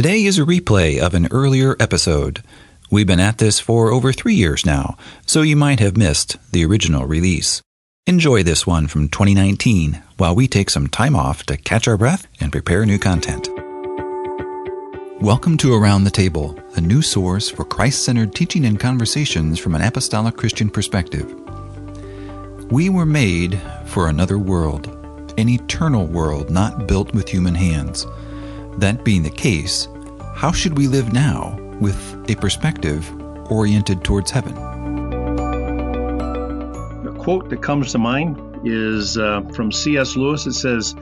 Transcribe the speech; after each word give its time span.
Today 0.00 0.24
is 0.24 0.38
a 0.38 0.46
replay 0.46 0.98
of 0.98 1.12
an 1.12 1.28
earlier 1.30 1.76
episode. 1.78 2.42
We've 2.90 3.06
been 3.06 3.20
at 3.20 3.36
this 3.36 3.60
for 3.60 3.92
over 3.92 4.14
three 4.14 4.32
years 4.32 4.64
now, 4.64 4.96
so 5.26 5.42
you 5.42 5.56
might 5.56 5.78
have 5.80 5.94
missed 5.94 6.38
the 6.52 6.64
original 6.64 7.04
release. 7.04 7.60
Enjoy 8.06 8.42
this 8.42 8.66
one 8.66 8.86
from 8.86 9.10
2019 9.10 10.02
while 10.16 10.34
we 10.34 10.48
take 10.48 10.70
some 10.70 10.86
time 10.86 11.14
off 11.14 11.44
to 11.44 11.58
catch 11.58 11.86
our 11.86 11.98
breath 11.98 12.26
and 12.40 12.50
prepare 12.50 12.86
new 12.86 12.98
content. 12.98 13.50
Welcome 15.20 15.58
to 15.58 15.74
Around 15.74 16.04
the 16.04 16.10
Table, 16.10 16.58
a 16.76 16.80
new 16.80 17.02
source 17.02 17.50
for 17.50 17.66
Christ 17.66 18.02
centered 18.02 18.34
teaching 18.34 18.64
and 18.64 18.80
conversations 18.80 19.58
from 19.58 19.74
an 19.74 19.82
apostolic 19.82 20.34
Christian 20.34 20.70
perspective. 20.70 21.30
We 22.70 22.88
were 22.88 23.04
made 23.04 23.60
for 23.84 24.08
another 24.08 24.38
world, 24.38 24.86
an 25.36 25.50
eternal 25.50 26.06
world 26.06 26.48
not 26.48 26.88
built 26.88 27.12
with 27.12 27.28
human 27.28 27.54
hands. 27.54 28.06
That 28.80 29.04
being 29.04 29.22
the 29.22 29.28
case, 29.28 29.88
how 30.34 30.52
should 30.52 30.78
we 30.78 30.86
live 30.86 31.12
now 31.12 31.54
with 31.82 32.30
a 32.30 32.34
perspective 32.34 33.06
oriented 33.52 34.02
towards 34.02 34.30
heaven? 34.30 34.54
The 37.04 37.14
quote 37.18 37.50
that 37.50 37.62
comes 37.62 37.92
to 37.92 37.98
mind 37.98 38.40
is 38.64 39.18
uh, 39.18 39.42
from 39.54 39.70
C.S. 39.70 40.16
Lewis. 40.16 40.46
It 40.46 40.54
says, 40.54 40.94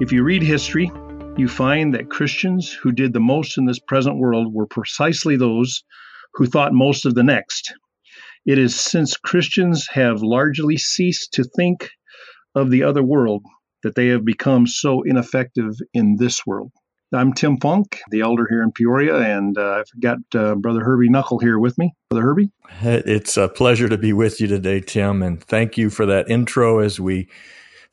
If 0.00 0.12
you 0.12 0.22
read 0.22 0.44
history, 0.44 0.88
you 1.36 1.48
find 1.48 1.92
that 1.94 2.10
Christians 2.10 2.72
who 2.72 2.92
did 2.92 3.12
the 3.12 3.18
most 3.18 3.58
in 3.58 3.64
this 3.64 3.80
present 3.80 4.18
world 4.18 4.54
were 4.54 4.68
precisely 4.68 5.36
those 5.36 5.82
who 6.34 6.46
thought 6.46 6.72
most 6.74 7.06
of 7.06 7.16
the 7.16 7.24
next. 7.24 7.74
It 8.46 8.56
is 8.56 8.78
since 8.78 9.16
Christians 9.16 9.88
have 9.88 10.22
largely 10.22 10.76
ceased 10.76 11.32
to 11.32 11.42
think 11.42 11.90
of 12.54 12.70
the 12.70 12.84
other 12.84 13.02
world 13.02 13.42
that 13.82 13.96
they 13.96 14.06
have 14.06 14.24
become 14.24 14.68
so 14.68 15.02
ineffective 15.02 15.72
in 15.92 16.18
this 16.20 16.46
world. 16.46 16.70
I'm 17.16 17.32
Tim 17.32 17.56
Funk, 17.58 18.00
the 18.10 18.20
elder 18.20 18.46
here 18.48 18.62
in 18.62 18.72
Peoria, 18.72 19.16
and 19.16 19.56
uh, 19.56 19.80
I've 19.80 20.00
got 20.00 20.18
uh, 20.34 20.54
Brother 20.54 20.84
Herbie 20.84 21.08
Knochel 21.08 21.40
here 21.40 21.58
with 21.58 21.78
me. 21.78 21.94
Brother 22.10 22.26
Herbie? 22.26 22.50
It's 22.82 23.38
a 23.38 23.48
pleasure 23.48 23.88
to 23.88 23.96
be 23.96 24.12
with 24.12 24.40
you 24.40 24.46
today, 24.46 24.80
Tim, 24.80 25.22
and 25.22 25.42
thank 25.42 25.78
you 25.78 25.88
for 25.88 26.04
that 26.06 26.30
intro 26.30 26.80
as 26.80 27.00
we 27.00 27.28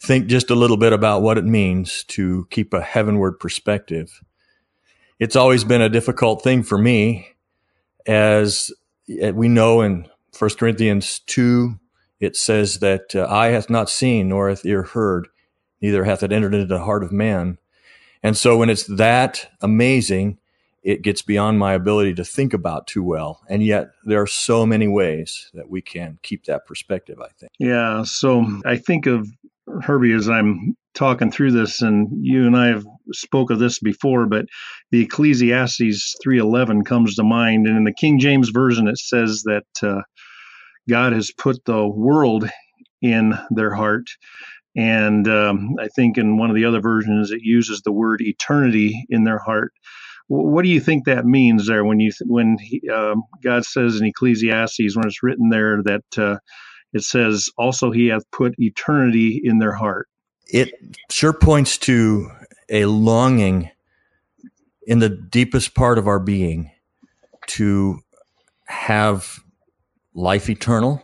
think 0.01 0.27
just 0.27 0.49
a 0.49 0.55
little 0.55 0.75
bit 0.75 0.91
about 0.91 1.21
what 1.21 1.37
it 1.37 1.45
means 1.45 2.03
to 2.09 2.47
keep 2.51 2.73
a 2.73 2.81
heavenward 2.81 3.39
perspective. 3.39 4.21
It's 5.19 5.37
always 5.37 5.63
been 5.63 5.81
a 5.81 5.89
difficult 5.89 6.43
thing 6.43 6.61
for 6.61 6.77
me, 6.77 7.29
as 8.05 8.71
we 9.07 9.47
know 9.47 9.81
in 9.81 10.07
1 10.37 10.49
Corinthians 10.59 11.19
2, 11.27 11.79
it 12.19 12.35
says 12.35 12.79
that 12.79 13.15
uh, 13.15 13.25
eye 13.29 13.47
hath 13.47 13.69
not 13.69 13.89
seen, 13.89 14.29
nor 14.29 14.49
hath 14.49 14.65
ear 14.65 14.83
heard, 14.83 15.29
neither 15.81 16.03
hath 16.03 16.23
it 16.23 16.33
entered 16.33 16.53
into 16.53 16.67
the 16.67 16.83
heart 16.83 17.03
of 17.03 17.11
man. 17.13 17.57
And 18.23 18.37
so 18.37 18.57
when 18.57 18.69
it's 18.69 18.85
that 18.85 19.49
amazing, 19.61 20.37
it 20.83 21.01
gets 21.01 21.21
beyond 21.21 21.59
my 21.59 21.73
ability 21.73 22.13
to 22.15 22.25
think 22.25 22.53
about 22.53 22.87
too 22.87 23.03
well. 23.03 23.41
And 23.49 23.63
yet 23.63 23.91
there 24.05 24.21
are 24.21 24.27
so 24.27 24.65
many 24.65 24.87
ways 24.87 25.49
that 25.53 25.69
we 25.69 25.81
can 25.81 26.19
keep 26.23 26.45
that 26.45 26.65
perspective, 26.65 27.19
I 27.21 27.29
think. 27.39 27.51
Yeah. 27.59 28.03
So 28.03 28.45
I 28.65 28.77
think 28.77 29.05
of 29.05 29.27
Herbie 29.81 30.13
as 30.13 30.29
I'm 30.29 30.75
talking 30.93 31.31
through 31.31 31.51
this, 31.51 31.81
and 31.81 32.07
you 32.25 32.45
and 32.45 32.55
I 32.55 32.67
have 32.67 32.85
spoke 33.13 33.49
of 33.49 33.59
this 33.59 33.79
before, 33.79 34.25
but 34.25 34.45
the 34.91 35.01
Ecclesiastes 35.01 36.15
3:11 36.23 36.83
comes 36.85 37.15
to 37.15 37.23
mind, 37.23 37.67
and 37.67 37.77
in 37.77 37.83
the 37.83 37.93
King 37.93 38.19
James 38.19 38.49
version 38.49 38.87
it 38.87 38.97
says 38.97 39.43
that 39.43 39.65
uh, 39.81 40.01
God 40.87 41.13
has 41.13 41.31
put 41.31 41.63
the 41.65 41.87
world 41.87 42.49
in 43.01 43.33
their 43.49 43.73
heart. 43.73 44.07
And 44.75 45.27
um, 45.27 45.75
I 45.79 45.87
think 45.87 46.17
in 46.17 46.37
one 46.37 46.49
of 46.49 46.55
the 46.55 46.65
other 46.65 46.81
versions, 46.81 47.31
it 47.31 47.41
uses 47.41 47.81
the 47.81 47.91
word 47.91 48.21
eternity 48.21 49.05
in 49.09 49.23
their 49.23 49.37
heart. 49.37 49.73
What 50.27 50.63
do 50.63 50.69
you 50.69 50.79
think 50.79 51.05
that 51.05 51.25
means 51.25 51.67
there 51.67 51.83
when 51.83 51.99
you 51.99 52.11
when 52.25 52.57
he, 52.57 52.81
um, 52.89 53.23
God 53.43 53.65
says 53.65 53.99
in 53.99 54.07
Ecclesiastes 54.07 54.95
when 54.95 55.05
it's 55.05 55.21
written 55.21 55.49
there 55.49 55.83
that 55.83 56.17
uh, 56.17 56.37
it 56.93 57.03
says 57.03 57.49
also 57.57 57.91
He 57.91 58.07
hath 58.07 58.29
put 58.31 58.55
eternity 58.57 59.41
in 59.43 59.59
their 59.59 59.73
heart? 59.73 60.07
It 60.47 60.73
sure 61.11 61.33
points 61.33 61.77
to 61.79 62.31
a 62.69 62.85
longing 62.85 63.69
in 64.87 64.99
the 64.99 65.09
deepest 65.09 65.75
part 65.75 65.97
of 65.97 66.07
our 66.07 66.19
being 66.19 66.71
to 67.47 67.99
have 68.65 69.39
life 70.13 70.49
eternal 70.49 71.03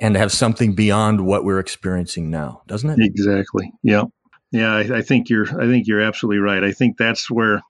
and 0.00 0.16
have 0.16 0.32
something 0.32 0.74
beyond 0.74 1.20
what 1.20 1.44
we're 1.44 1.58
experiencing 1.58 2.30
now, 2.30 2.62
doesn't 2.66 2.90
it? 2.90 2.98
Exactly. 3.00 3.72
Yeah. 3.82 4.04
Yeah, 4.52 4.74
I, 4.74 4.98
I 4.98 5.02
think 5.02 5.28
you're. 5.28 5.46
I 5.60 5.66
think 5.66 5.86
you're 5.86 6.00
absolutely 6.00 6.40
right. 6.40 6.64
I 6.64 6.72
think 6.72 6.96
that's 6.96 7.30
where. 7.30 7.62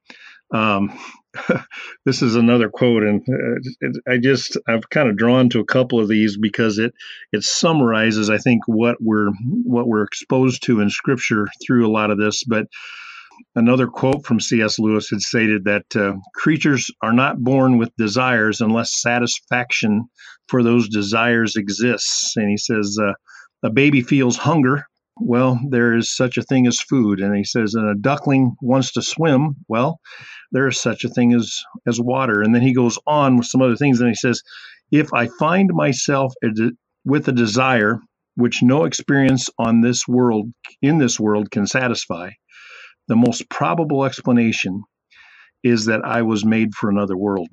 Um, 0.53 0.99
this 2.05 2.23
is 2.23 2.35
another 2.35 2.69
quote, 2.69 3.03
and 3.03 3.23
uh, 3.29 4.11
I 4.11 4.17
just 4.17 4.57
I've 4.67 4.89
kind 4.89 5.09
of 5.09 5.17
drawn 5.17 5.49
to 5.51 5.61
a 5.61 5.65
couple 5.65 6.01
of 6.01 6.09
these 6.09 6.37
because 6.37 6.79
it 6.79 6.93
it 7.33 7.45
summarizes 7.45 8.31
I 8.31 8.39
think 8.39 8.63
what 8.67 8.97
we're 9.01 9.31
what 9.63 9.87
we're 9.87 10.03
exposed 10.03 10.63
to 10.65 10.81
in 10.81 10.91
Scripture 10.91 11.47
through 11.65 11.87
a 11.87 11.93
lot 11.93 12.11
of 12.11 12.19
this. 12.19 12.45
But 12.45 12.67
another 13.55 13.87
quote 13.87 14.25
from 14.25 14.41
C.S. 14.41 14.79
Lewis 14.79 15.09
had 15.11 15.21
stated 15.21 15.65
that 15.65 15.85
uh, 15.97 16.15
creatures 16.35 16.91
are 17.03 17.13
not 17.13 17.39
born 17.39 17.79
with 17.79 17.95
desires 17.97 18.61
unless 18.61 19.01
satisfaction 19.01 20.05
for 20.49 20.63
those 20.63 20.89
desires 20.89 21.57
exists. 21.57 22.37
And 22.37 22.51
he 22.51 22.57
says, 22.57 22.99
uh, 23.01 23.13
a 23.63 23.71
baby 23.71 24.03
feels 24.03 24.37
hunger. 24.37 24.85
Well, 25.19 25.61
there 25.69 25.95
is 25.95 26.15
such 26.15 26.39
a 26.39 26.43
thing 26.43 26.67
as 26.67 26.81
food. 26.81 27.21
And 27.21 27.37
he 27.37 27.45
says, 27.45 27.75
and 27.75 27.89
a 27.89 27.95
duckling 27.95 28.57
wants 28.63 28.93
to 28.93 29.03
swim. 29.03 29.57
Well, 29.69 30.01
there 30.53 30.67
is 30.67 30.81
such 30.81 31.05
a 31.05 31.09
thing 31.09 31.35
as, 31.35 31.63
as 31.87 32.01
water. 32.01 32.43
And 32.43 32.55
then 32.55 32.63
he 32.63 32.73
goes 32.73 32.99
on 33.07 33.37
with 33.37 33.47
some 33.47 33.61
other 33.61 33.77
things. 33.77 34.01
And 34.01 34.09
he 34.09 34.15
says, 34.15 34.43
if 34.91 35.13
I 35.13 35.29
find 35.39 35.71
myself 35.73 36.33
with 37.05 37.29
a 37.29 37.33
desire 37.33 38.01
which 38.37 38.63
no 38.63 38.85
experience 38.85 39.51
on 39.59 39.83
this 39.83 40.09
world, 40.09 40.51
in 40.81 40.99
this 40.99 41.21
world, 41.21 41.51
can 41.51 41.67
satisfy, 41.67 42.31
the 43.11 43.17
most 43.17 43.49
probable 43.51 44.05
explanation 44.05 44.85
is 45.65 45.87
that 45.87 46.05
I 46.05 46.23
was 46.23 46.45
made 46.45 46.77
for 46.77 46.89
another 46.89 47.17
world. 47.17 47.49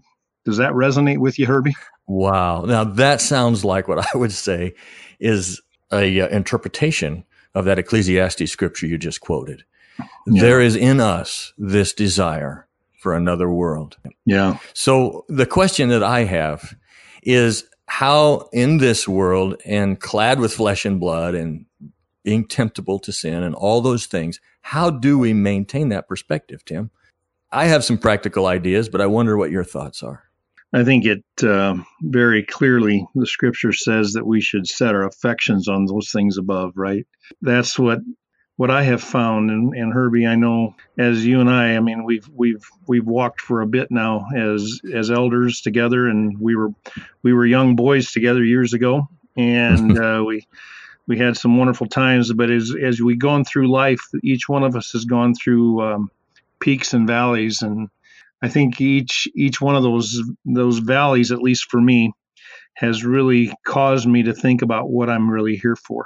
Does 0.46 0.58
that 0.58 0.72
resonate 0.74 1.18
with 1.18 1.40
you, 1.40 1.48
Herbie? 1.48 1.76
Wow. 2.06 2.62
Now 2.62 2.84
that 2.84 3.22
sounds 3.22 3.66
like 3.66 3.88
what 3.88 3.98
I 4.14 4.18
would 4.18 4.32
say 4.32 4.76
is 5.20 5.60
a 5.92 6.22
uh, 6.22 6.28
interpretation 6.28 7.26
of 7.56 7.66
that 7.66 7.80
Ecclesiastes 7.80 8.52
scripture 8.52 8.86
you 8.86 9.00
just 9.00 9.20
quoted. 9.20 9.64
Yeah. 10.28 10.42
There 10.44 10.62
is 10.62 10.76
in 10.76 11.00
us 11.00 11.54
this 11.58 11.92
desire 11.92 12.68
for 13.00 13.16
another 13.16 13.50
world. 13.50 13.98
Yeah. 14.26 14.60
So 14.74 15.26
the 15.28 15.48
question 15.48 15.90
that 15.90 16.04
I 16.04 16.26
have 16.26 16.76
is 17.24 17.66
how 17.88 18.48
in 18.54 18.78
this 18.78 19.08
world 19.08 19.60
and 19.66 20.00
clad 20.00 20.40
with 20.40 20.54
flesh 20.54 20.86
and 20.86 21.00
blood 21.00 21.34
and 21.34 21.66
being 22.28 22.46
temptable 22.46 23.00
to 23.00 23.14
sin 23.14 23.42
and 23.42 23.56
all 23.56 23.80
those 23.80 24.06
things, 24.06 24.42
how 24.60 24.90
do 24.90 25.18
we 25.18 25.32
maintain 25.32 25.88
that 25.88 26.10
perspective, 26.10 26.66
Tim? 26.66 26.92
I 27.54 27.68
have 27.68 27.86
some 27.86 27.98
practical 27.98 28.48
ideas, 28.48 28.90
but 28.90 29.00
I 29.00 29.06
wonder 29.06 29.38
what 29.38 29.50
your 29.50 29.64
thoughts 29.64 30.04
are. 30.04 30.24
I 30.74 30.84
think 30.84 31.06
it 31.06 31.24
uh, 31.42 31.76
very 32.02 32.44
clearly 32.44 33.08
the 33.16 33.26
scripture 33.26 33.72
says 33.72 34.12
that 34.12 34.28
we 34.28 34.42
should 34.42 34.68
set 34.68 34.94
our 34.94 35.06
affections 35.06 35.70
on 35.70 35.86
those 35.86 36.12
things 36.12 36.38
above, 36.38 36.74
right? 36.76 37.08
That's 37.42 37.80
what 37.80 38.00
what 38.58 38.72
I 38.72 38.84
have 38.84 39.02
found, 39.02 39.50
and, 39.50 39.74
and 39.74 39.94
Herbie, 39.94 40.28
I 40.28 40.36
know 40.36 40.76
as 40.98 41.26
you 41.26 41.40
and 41.40 41.50
I, 41.50 41.78
I 41.78 41.80
mean, 41.80 42.04
we've 42.04 42.28
we've 42.36 42.68
we've 42.88 43.06
walked 43.06 43.40
for 43.40 43.62
a 43.62 43.68
bit 43.68 43.90
now 43.90 44.28
as 44.36 44.82
as 44.94 45.12
elders 45.12 45.62
together, 45.62 46.10
and 46.10 46.38
we 46.42 46.58
were 46.58 46.74
we 47.24 47.32
were 47.32 47.46
young 47.46 47.78
boys 47.78 48.12
together 48.12 48.44
years 48.44 48.74
ago, 48.74 49.08
and 49.38 49.98
uh, 50.04 50.22
we 50.28 50.46
we 51.08 51.18
had 51.18 51.38
some 51.38 51.58
wonderful 51.58 51.88
times. 51.88 52.32
But 52.34 52.52
as 52.52 52.74
as 52.82 53.02
we 53.02 53.16
gone 53.16 53.46
through 53.46 53.72
life, 53.72 54.02
each 54.24 54.48
one 54.48 54.64
of 54.64 54.76
us 54.76 54.92
has 54.92 55.06
gone 55.06 55.34
through 55.34 55.82
um, 55.82 56.12
peaks 56.60 56.94
and 56.94 57.08
valleys, 57.08 57.62
and 57.62 57.90
I 58.42 58.50
think 58.50 58.82
each 58.82 59.28
each 59.36 59.62
one 59.62 59.76
of 59.76 59.84
those 59.84 60.22
those 60.46 60.80
valleys, 60.80 61.32
at 61.32 61.42
least 61.42 61.70
for 61.70 61.82
me, 61.82 62.14
has 62.76 63.04
really 63.04 63.54
caused 63.66 64.08
me 64.08 64.24
to 64.24 64.34
think 64.34 64.62
about 64.62 64.90
what 64.90 65.10
I'm 65.10 65.30
really 65.30 65.56
here 65.56 65.76
for. 65.76 66.06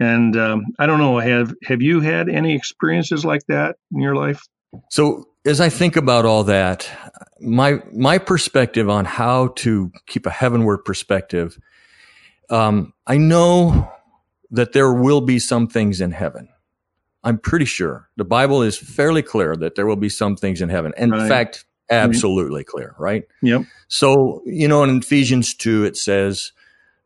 And 0.00 0.36
um, 0.36 0.66
I 0.78 0.86
don't 0.86 0.98
know, 0.98 1.18
have 1.18 1.54
have 1.64 1.80
you 1.80 2.00
had 2.00 2.28
any 2.28 2.54
experiences 2.54 3.24
like 3.24 3.46
that 3.46 3.76
in 3.92 4.00
your 4.00 4.16
life? 4.16 4.42
So 4.90 5.28
as 5.46 5.60
I 5.60 5.68
think 5.68 5.96
about 5.96 6.24
all 6.24 6.44
that, 6.44 6.90
my 7.40 7.78
my 7.92 8.18
perspective 8.18 8.88
on 8.90 9.04
how 9.04 9.48
to 9.56 9.92
keep 10.06 10.26
a 10.26 10.30
heavenward 10.30 10.84
perspective, 10.84 11.58
um, 12.50 12.92
I 13.06 13.16
know 13.18 13.90
that 14.54 14.72
there 14.72 14.92
will 14.92 15.20
be 15.20 15.38
some 15.38 15.66
things 15.66 16.00
in 16.00 16.12
heaven. 16.12 16.48
I'm 17.24 17.38
pretty 17.38 17.64
sure 17.64 18.08
the 18.16 18.24
Bible 18.24 18.62
is 18.62 18.76
fairly 18.76 19.22
clear 19.22 19.56
that 19.56 19.74
there 19.74 19.86
will 19.86 19.96
be 19.96 20.08
some 20.08 20.36
things 20.36 20.60
in 20.60 20.68
heaven. 20.68 20.92
In 20.96 21.10
right. 21.10 21.28
fact, 21.28 21.64
absolutely 21.90 22.62
mm-hmm. 22.62 22.70
clear, 22.76 22.94
right? 22.98 23.24
Yep. 23.42 23.62
So, 23.88 24.42
you 24.46 24.68
know, 24.68 24.84
in 24.84 24.98
Ephesians 24.98 25.54
2, 25.54 25.84
it 25.84 25.96
says 25.96 26.52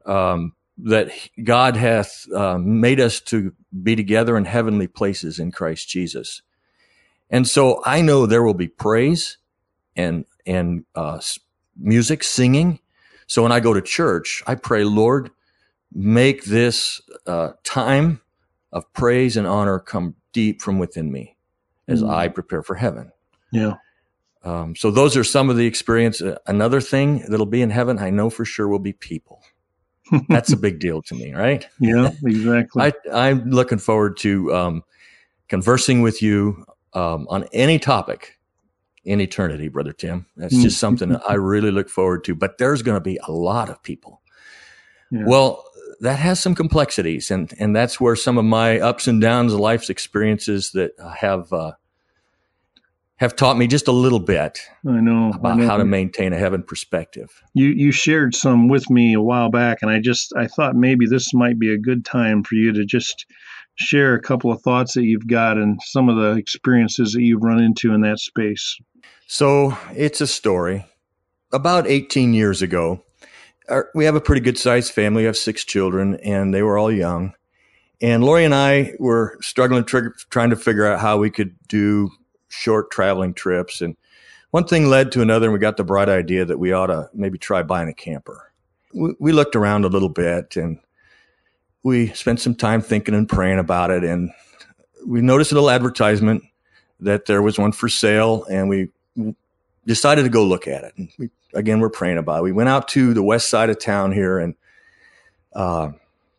um, 0.04 0.52
that 0.78 1.10
God 1.42 1.76
hath 1.76 2.30
uh, 2.32 2.58
made 2.58 3.00
us 3.00 3.20
to 3.20 3.54
be 3.82 3.96
together 3.96 4.36
in 4.36 4.44
heavenly 4.44 4.86
places 4.86 5.38
in 5.38 5.50
Christ 5.50 5.88
Jesus. 5.88 6.42
And 7.30 7.46
so 7.46 7.82
I 7.86 8.02
know 8.02 8.26
there 8.26 8.42
will 8.42 8.54
be 8.54 8.68
praise 8.68 9.38
and, 9.96 10.26
and, 10.46 10.84
uh, 10.94 11.20
music, 11.76 12.24
singing. 12.24 12.80
So 13.26 13.42
when 13.42 13.52
I 13.52 13.60
go 13.60 13.72
to 13.72 13.80
church, 13.80 14.42
I 14.46 14.54
pray, 14.54 14.84
Lord, 14.84 15.30
make 15.92 16.44
this 16.44 17.00
uh, 17.26 17.50
time 17.64 18.20
of 18.72 18.90
praise 18.92 19.36
and 19.36 19.46
honor 19.46 19.78
come 19.78 20.14
deep 20.32 20.60
from 20.60 20.78
within 20.78 21.10
me 21.10 21.36
as 21.86 22.02
mm. 22.02 22.10
I 22.10 22.28
prepare 22.28 22.62
for 22.62 22.74
heaven. 22.74 23.12
Yeah. 23.50 23.74
Um, 24.44 24.76
so 24.76 24.90
those 24.90 25.16
are 25.16 25.24
some 25.24 25.50
of 25.50 25.56
the 25.56 25.66
experience. 25.66 26.22
Uh, 26.22 26.38
another 26.46 26.80
thing 26.80 27.24
that'll 27.28 27.46
be 27.46 27.62
in 27.62 27.70
heaven, 27.70 27.98
I 27.98 28.10
know 28.10 28.30
for 28.30 28.44
sure, 28.44 28.68
will 28.68 28.78
be 28.78 28.92
people. 28.92 29.42
That's 30.28 30.52
a 30.52 30.56
big 30.56 30.78
deal 30.78 31.02
to 31.02 31.14
me, 31.14 31.34
right? 31.34 31.66
Yeah, 31.80 32.10
exactly. 32.24 32.82
I, 32.82 32.92
I'm 33.12 33.50
looking 33.50 33.78
forward 33.78 34.16
to 34.18 34.54
um, 34.54 34.84
conversing 35.48 36.02
with 36.02 36.22
you 36.22 36.64
um, 36.94 37.26
on 37.28 37.46
any 37.52 37.78
topic 37.78 38.38
in 39.04 39.20
eternity, 39.20 39.68
Brother 39.68 39.92
Tim. 39.92 40.26
That's 40.36 40.54
just 40.54 40.76
mm. 40.76 40.80
something 40.80 41.08
that 41.10 41.22
I 41.28 41.34
really 41.34 41.70
look 41.70 41.88
forward 41.88 42.24
to. 42.24 42.34
But 42.34 42.58
there's 42.58 42.82
going 42.82 42.96
to 42.96 43.02
be 43.02 43.18
a 43.26 43.32
lot 43.32 43.68
of 43.70 43.82
people. 43.82 44.22
Yeah. 45.10 45.24
Well, 45.26 45.64
that 46.00 46.18
has 46.18 46.40
some 46.40 46.54
complexities, 46.54 47.30
and 47.30 47.52
and 47.58 47.74
that's 47.74 48.00
where 48.00 48.16
some 48.16 48.38
of 48.38 48.44
my 48.44 48.78
ups 48.78 49.06
and 49.06 49.20
downs 49.20 49.52
of 49.52 49.60
life's 49.60 49.90
experiences 49.90 50.70
that 50.72 50.92
have 51.16 51.52
uh, 51.52 51.72
have 53.16 53.34
taught 53.34 53.58
me 53.58 53.66
just 53.66 53.88
a 53.88 53.92
little 53.92 54.20
bit. 54.20 54.60
I 54.86 55.00
know 55.00 55.30
about 55.30 55.52
I 55.52 55.56
know. 55.56 55.66
how 55.66 55.76
to 55.76 55.84
maintain 55.84 56.32
a 56.32 56.38
heaven 56.38 56.62
perspective. 56.62 57.42
You 57.54 57.68
you 57.68 57.92
shared 57.92 58.34
some 58.34 58.68
with 58.68 58.88
me 58.90 59.14
a 59.14 59.20
while 59.20 59.50
back, 59.50 59.78
and 59.82 59.90
I 59.90 60.00
just 60.00 60.32
I 60.36 60.46
thought 60.46 60.76
maybe 60.76 61.06
this 61.06 61.34
might 61.34 61.58
be 61.58 61.72
a 61.72 61.78
good 61.78 62.04
time 62.04 62.44
for 62.44 62.54
you 62.54 62.72
to 62.72 62.84
just 62.84 63.26
share 63.74 64.14
a 64.14 64.20
couple 64.20 64.52
of 64.52 64.60
thoughts 64.62 64.94
that 64.94 65.04
you've 65.04 65.26
got 65.26 65.56
and 65.56 65.80
some 65.84 66.08
of 66.08 66.16
the 66.16 66.32
experiences 66.32 67.12
that 67.12 67.22
you've 67.22 67.42
run 67.42 67.60
into 67.60 67.92
in 67.92 68.00
that 68.02 68.18
space. 68.18 68.76
So 69.26 69.76
it's 69.94 70.20
a 70.20 70.26
story. 70.26 70.86
About 71.52 71.86
18 71.86 72.34
years 72.34 72.60
ago, 72.60 73.04
our, 73.68 73.90
we 73.94 74.04
have 74.04 74.14
a 74.14 74.20
pretty 74.20 74.40
good 74.40 74.58
sized 74.58 74.92
family. 74.92 75.22
We 75.22 75.26
have 75.26 75.36
six 75.36 75.64
children, 75.64 76.16
and 76.16 76.52
they 76.52 76.62
were 76.62 76.78
all 76.78 76.92
young. 76.92 77.34
And 78.00 78.22
Lori 78.22 78.44
and 78.44 78.54
I 78.54 78.94
were 78.98 79.38
struggling, 79.40 79.84
tr- 79.84 80.10
trying 80.30 80.50
to 80.50 80.56
figure 80.56 80.86
out 80.86 81.00
how 81.00 81.18
we 81.18 81.30
could 81.30 81.56
do 81.68 82.10
short 82.48 82.90
traveling 82.90 83.34
trips. 83.34 83.80
And 83.80 83.96
one 84.50 84.66
thing 84.66 84.86
led 84.86 85.12
to 85.12 85.22
another, 85.22 85.46
and 85.46 85.52
we 85.52 85.58
got 85.58 85.76
the 85.76 85.84
bright 85.84 86.08
idea 86.08 86.44
that 86.44 86.58
we 86.58 86.72
ought 86.72 86.86
to 86.86 87.10
maybe 87.12 87.38
try 87.38 87.62
buying 87.62 87.88
a 87.88 87.94
camper. 87.94 88.52
We, 88.94 89.14
we 89.18 89.32
looked 89.32 89.56
around 89.56 89.84
a 89.84 89.88
little 89.88 90.08
bit 90.08 90.56
and 90.56 90.78
we 91.82 92.08
spent 92.08 92.40
some 92.40 92.54
time 92.54 92.80
thinking 92.80 93.14
and 93.14 93.28
praying 93.28 93.58
about 93.58 93.90
it. 93.90 94.04
And 94.04 94.30
we 95.06 95.20
noticed 95.20 95.52
a 95.52 95.54
little 95.54 95.70
advertisement 95.70 96.42
that 97.00 97.26
there 97.26 97.42
was 97.42 97.58
one 97.58 97.72
for 97.72 97.88
sale, 97.88 98.44
and 98.50 98.68
we 98.68 98.88
decided 99.86 100.22
to 100.22 100.28
go 100.28 100.44
look 100.44 100.66
at 100.66 100.84
it. 100.84 100.94
And 100.96 101.08
we 101.18 101.30
again, 101.54 101.80
we're 101.80 101.90
praying 101.90 102.18
about. 102.18 102.40
It. 102.40 102.44
We 102.44 102.52
went 102.52 102.68
out 102.68 102.88
to 102.88 103.14
the 103.14 103.22
west 103.22 103.48
side 103.48 103.70
of 103.70 103.78
town 103.78 104.12
here, 104.12 104.38
and 104.38 104.54
uh, 105.54 105.90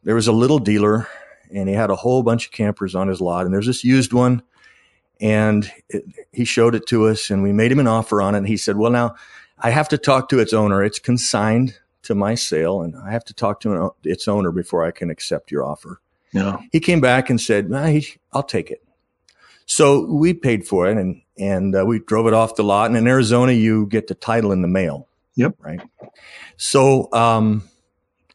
there 0.04 0.16
was 0.16 0.28
a 0.28 0.32
little 0.32 0.60
dealer, 0.60 1.08
and 1.54 1.68
he 1.68 1.76
had 1.76 1.90
a 1.90 1.96
whole 1.96 2.24
bunch 2.24 2.48
of 2.48 2.52
campers 2.52 2.96
on 2.96 3.08
his 3.08 3.22
lot. 3.22 3.46
And 3.46 3.54
there's 3.54 3.68
this 3.68 3.84
used 3.84 4.14
one, 4.14 4.44
and 5.20 5.72
it, 5.90 6.06
he 6.32 6.46
showed 6.46 6.76
it 6.76 6.86
to 6.88 7.08
us, 7.08 7.30
and 7.30 7.44
we 7.44 7.52
made 7.52 7.72
him 7.72 7.80
an 7.80 7.88
offer 7.88 8.22
on 8.22 8.36
it. 8.36 8.40
And 8.40 8.48
he 8.48 8.58
said, 8.58 8.78
"Well, 8.78 8.92
now 8.92 9.16
I 9.58 9.72
have 9.72 9.90
to 9.90 9.98
talk 9.98 10.30
to 10.30 10.40
its 10.40 10.54
owner. 10.54 10.84
It's 10.84 11.00
consigned 11.00 11.78
to 12.04 12.16
my 12.16 12.36
sale, 12.36 12.82
and 12.82 12.96
I 12.96 13.12
have 13.12 13.26
to 13.26 13.34
talk 13.34 13.60
to 13.62 13.74
an, 13.74 13.90
its 14.04 14.28
owner 14.28 14.52
before 14.52 14.84
I 14.84 14.92
can 14.92 15.10
accept 15.10 15.52
your 15.52 15.66
offer." 15.66 16.02
Yeah. 16.32 16.58
He 16.72 16.80
came 16.80 17.02
back 17.02 17.30
and 17.30 17.42
said, 17.42 17.70
nah, 17.70 18.00
"I'll 18.32 18.44
take 18.44 18.70
it." 18.70 18.84
So 19.70 20.04
we 20.04 20.34
paid 20.34 20.68
for 20.68 20.88
it, 20.88 20.98
and 20.98 21.22
and 21.38 21.76
uh, 21.76 21.86
we 21.86 22.00
drove 22.00 22.26
it 22.26 22.34
off 22.34 22.56
the 22.56 22.64
lot. 22.64 22.90
And 22.90 22.98
in 22.98 23.08
Arizona, 23.08 23.52
you 23.52 23.86
get 23.86 24.08
the 24.08 24.16
title 24.16 24.52
in 24.52 24.64
the 24.64 24.68
mail. 24.68 25.08
Yep. 25.36 25.56
Right. 25.60 25.80
So 26.58 27.08
um, 27.14 27.70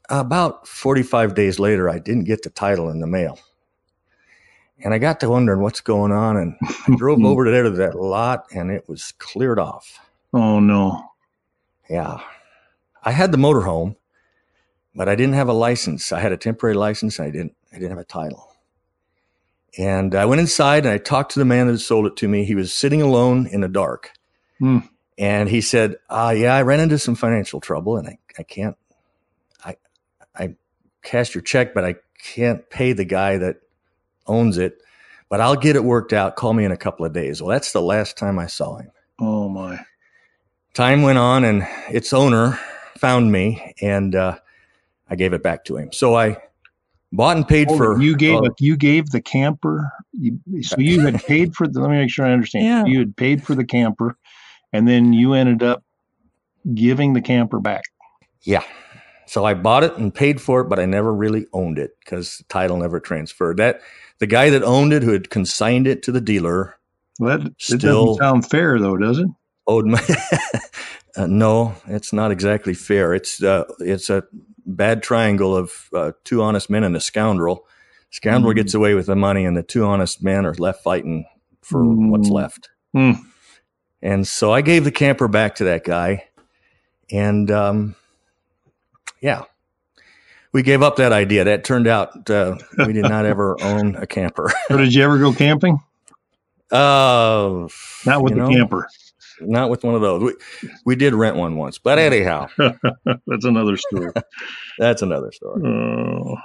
about 0.09 0.69
45 0.69 1.35
days 1.35 1.59
later, 1.59 1.91
I 1.91 1.99
didn't 1.99 2.25
get 2.25 2.43
the 2.43 2.51
title 2.51 2.89
in 2.89 3.01
the 3.01 3.09
mail. 3.09 3.39
And 4.83 4.95
I 4.95 4.99
got 4.99 5.21
to 5.21 5.29
wondering 5.29 5.61
what's 5.61 5.81
going 5.81 6.13
on. 6.13 6.37
And 6.37 6.57
I 6.63 6.95
drove 6.97 7.23
over 7.23 7.45
to 7.45 7.51
there 7.51 7.65
to 7.65 7.71
that 7.71 7.97
lot 7.97 8.47
and 8.55 8.71
it 8.71 8.89
was 8.89 9.13
cleared 9.19 9.59
off. 9.59 10.01
Oh, 10.33 10.61
no. 10.61 11.11
Yeah. 11.91 12.21
I 13.03 13.11
had 13.11 13.33
the 13.33 13.39
motorhome, 13.39 13.97
but 14.95 15.09
I 15.09 15.17
didn't 15.17 15.35
have 15.35 15.49
a 15.49 15.53
license. 15.53 16.13
I 16.13 16.21
had 16.21 16.33
a 16.33 16.37
temporary 16.37 16.77
license. 16.77 17.19
I 17.19 17.31
didn't, 17.31 17.57
I 17.73 17.77
didn't 17.77 17.91
have 17.91 17.99
a 17.99 18.05
title. 18.05 18.54
And 19.77 20.15
I 20.15 20.25
went 20.25 20.41
inside 20.41 20.85
and 20.87 20.93
I 20.93 20.99
talked 20.99 21.33
to 21.33 21.39
the 21.39 21.45
man 21.45 21.67
that 21.67 21.73
had 21.73 21.81
sold 21.81 22.07
it 22.07 22.17
to 22.17 22.29
me. 22.29 22.45
He 22.45 22.55
was 22.55 22.73
sitting 22.73 23.03
alone 23.03 23.47
in 23.47 23.61
the 23.61 23.69
dark. 23.69 24.11
Hmm. 24.59 24.79
And 25.19 25.49
he 25.49 25.61
said, 25.61 25.97
uh, 26.09 26.35
yeah, 26.37 26.55
I 26.55 26.63
ran 26.63 26.81
into 26.81 26.99
some 26.99 27.15
financial 27.15 27.61
trouble 27.61 27.97
and 27.97 28.09
I, 28.09 28.19
I 28.39 28.43
can't, 28.43 28.77
I, 29.65 29.77
I 30.35 30.55
cast 31.03 31.35
your 31.35 31.43
check, 31.43 31.75
but 31.75 31.85
I 31.85 31.97
can't 32.23 32.69
pay 32.71 32.93
the 32.93 33.05
guy 33.05 33.39
that 33.39 33.57
owns 34.27 34.59
it, 34.59 34.79
but 35.29 35.41
I'll 35.41 35.57
get 35.57 35.77
it 35.77 35.85
worked 35.85 36.13
out. 36.13 36.37
Call 36.37 36.53
me 36.53 36.65
in 36.65 36.73
a 36.73 36.77
couple 36.77 37.05
of 37.07 37.13
days. 37.13 37.41
Well, 37.41 37.51
that's 37.51 37.73
the 37.73 37.83
last 37.83 38.17
time 38.17 38.39
I 38.39 38.47
saw 38.47 38.77
him. 38.77 38.91
Oh 39.21 39.49
my. 39.49 39.85
Time 40.73 41.03
went 41.03 41.19
on 41.19 41.45
and 41.45 41.67
its 41.89 42.13
owner 42.13 42.59
found 42.99 43.31
me 43.31 43.75
and, 43.81 44.15
uh, 44.15 44.39
I 45.09 45.17
gave 45.17 45.33
it 45.33 45.43
back 45.43 45.65
to 45.67 45.77
him. 45.77 45.93
So 45.93 46.17
I 46.17 46.39
bought 47.15 47.37
and 47.37 47.47
paid 47.47 47.69
oh, 47.71 47.77
for. 47.77 48.01
You 48.01 48.17
gave 48.17 48.39
uh, 48.39 48.51
you 48.59 48.77
gave 48.77 49.11
the 49.11 49.21
camper. 49.21 49.93
You, 50.13 50.39
so 50.63 50.77
you 50.79 51.01
had 51.01 51.23
paid 51.25 51.55
for 51.55 51.67
the. 51.67 51.81
Let 51.81 51.91
me 51.91 51.99
make 51.99 52.11
sure 52.11 52.27
I 52.27 52.33
understand. 52.33 52.65
Yeah. 52.65 52.85
You 52.85 52.99
had 53.01 53.17
paid 53.17 53.43
for 53.43 53.55
the 53.55 53.65
camper, 53.65 54.17
and 54.73 54.87
then 54.87 55.13
you 55.13 55.35
ended 55.35 55.63
up 55.63 55.83
giving 56.75 57.13
the 57.13 57.21
camper 57.21 57.61
back. 57.61 57.85
Yeah. 58.43 58.63
So 59.27 59.45
I 59.45 59.55
bought 59.55 59.85
it 59.85 59.97
and 59.97 60.15
paid 60.15 60.41
for 60.41 60.61
it, 60.61 60.69
but 60.69 60.79
I 60.79 60.85
never 60.85 61.13
really 61.13 61.47
owned 61.53 61.79
it 61.79 61.93
because 62.01 62.39
the 62.39 62.45
title 62.45 62.77
never 62.77 63.01
transferred. 63.01 63.57
That 63.57 63.81
the 64.19 64.27
guy 64.27 64.51
that 64.51 64.63
owned 64.63 64.93
it, 64.93 65.03
who 65.03 65.13
had 65.13 65.31
consigned 65.31 65.87
it 65.87 66.03
to 66.05 66.13
the 66.13 66.21
dealer, 66.21 66.77
well, 67.19 67.39
that 67.39 67.53
still 67.59 68.07
doesn't 68.07 68.23
sound 68.23 68.51
fair, 68.51 68.79
though, 68.79 68.97
does 68.97 69.19
it? 69.19 69.29
Owed 69.67 69.87
my. 69.87 70.03
uh, 71.17 71.27
no, 71.27 71.75
it's 71.87 72.13
not 72.13 72.31
exactly 72.31 72.75
fair. 72.75 73.15
It's 73.15 73.43
uh, 73.43 73.65
it's 73.81 74.11
a 74.11 74.25
bad 74.67 75.03
triangle 75.03 75.57
of 75.57 75.89
uh, 75.95 76.13
two 76.25 76.43
honest 76.43 76.71
men 76.71 76.85
and 76.85 76.97
a 76.97 77.01
scoundrel. 77.01 77.67
Scoundrel 78.11 78.53
mm. 78.53 78.57
gets 78.57 78.75
away 78.75 78.95
with 78.95 79.07
the 79.07 79.17
money, 79.17 79.45
and 79.45 79.57
the 79.57 79.63
two 79.63 79.85
honest 79.85 80.23
men 80.23 80.47
are 80.47 80.55
left 80.55 80.83
fighting 80.83 81.27
for 81.63 81.83
mm. 81.83 82.11
what's 82.11 82.29
left. 82.29 82.71
Mm. 82.95 83.19
And 84.03 84.27
so 84.27 84.53
I 84.53 84.61
gave 84.61 84.85
the 84.85 84.93
camper 84.93 85.29
back 85.29 85.57
to 85.57 85.65
that 85.65 85.83
guy. 85.83 86.29
And 87.11 87.51
um, 87.51 87.97
yeah, 89.21 89.45
we 90.53 90.63
gave 90.63 90.83
up 90.83 90.97
that 90.97 91.13
idea. 91.13 91.45
That 91.45 91.65
turned 91.65 91.87
out 91.87 92.29
uh, 92.31 92.57
we 92.79 92.93
did 92.93 93.05
not 93.05 93.27
ever 93.27 93.57
own 93.63 93.97
a 93.97 94.07
camper. 94.07 94.53
so 94.69 94.77
did 94.77 94.95
you 94.95 95.03
ever 95.03 95.19
go 95.19 95.33
camping? 95.33 95.81
Uh, 96.71 97.69
not 98.05 98.23
with 98.23 98.35
the 98.35 98.41
know, 98.41 98.49
camper. 98.49 98.89
Not 99.41 99.71
with 99.71 99.85
one 99.85 99.95
of 99.95 100.01
those. 100.01 100.23
We 100.23 100.71
we 100.85 100.97
did 100.97 101.15
rent 101.15 101.37
one 101.37 101.57
once, 101.57 101.79
but 101.79 101.99
anyhow, 101.99 102.49
that's 102.57 103.45
another 103.45 103.77
story. 103.77 104.13
that's 104.79 105.03
another 105.03 105.33
story. 105.33 105.63
Oh. 105.67 106.37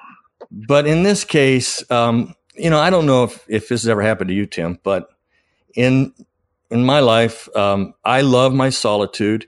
But 0.51 0.87
in 0.87 1.03
this 1.03 1.23
case, 1.23 1.89
um, 1.91 2.35
you 2.55 2.69
know, 2.69 2.79
I 2.79 2.89
don't 2.89 3.05
know 3.05 3.25
if 3.25 3.45
if 3.47 3.69
this 3.69 3.81
has 3.81 3.87
ever 3.87 4.01
happened 4.01 4.29
to 4.29 4.33
you, 4.33 4.45
Tim, 4.45 4.79
but 4.83 5.09
in 5.75 6.13
in 6.71 6.85
my 6.85 6.99
life, 6.99 7.53
um, 7.55 7.93
I 8.03 8.21
love 8.21 8.53
my 8.53 8.69
solitude, 8.69 9.47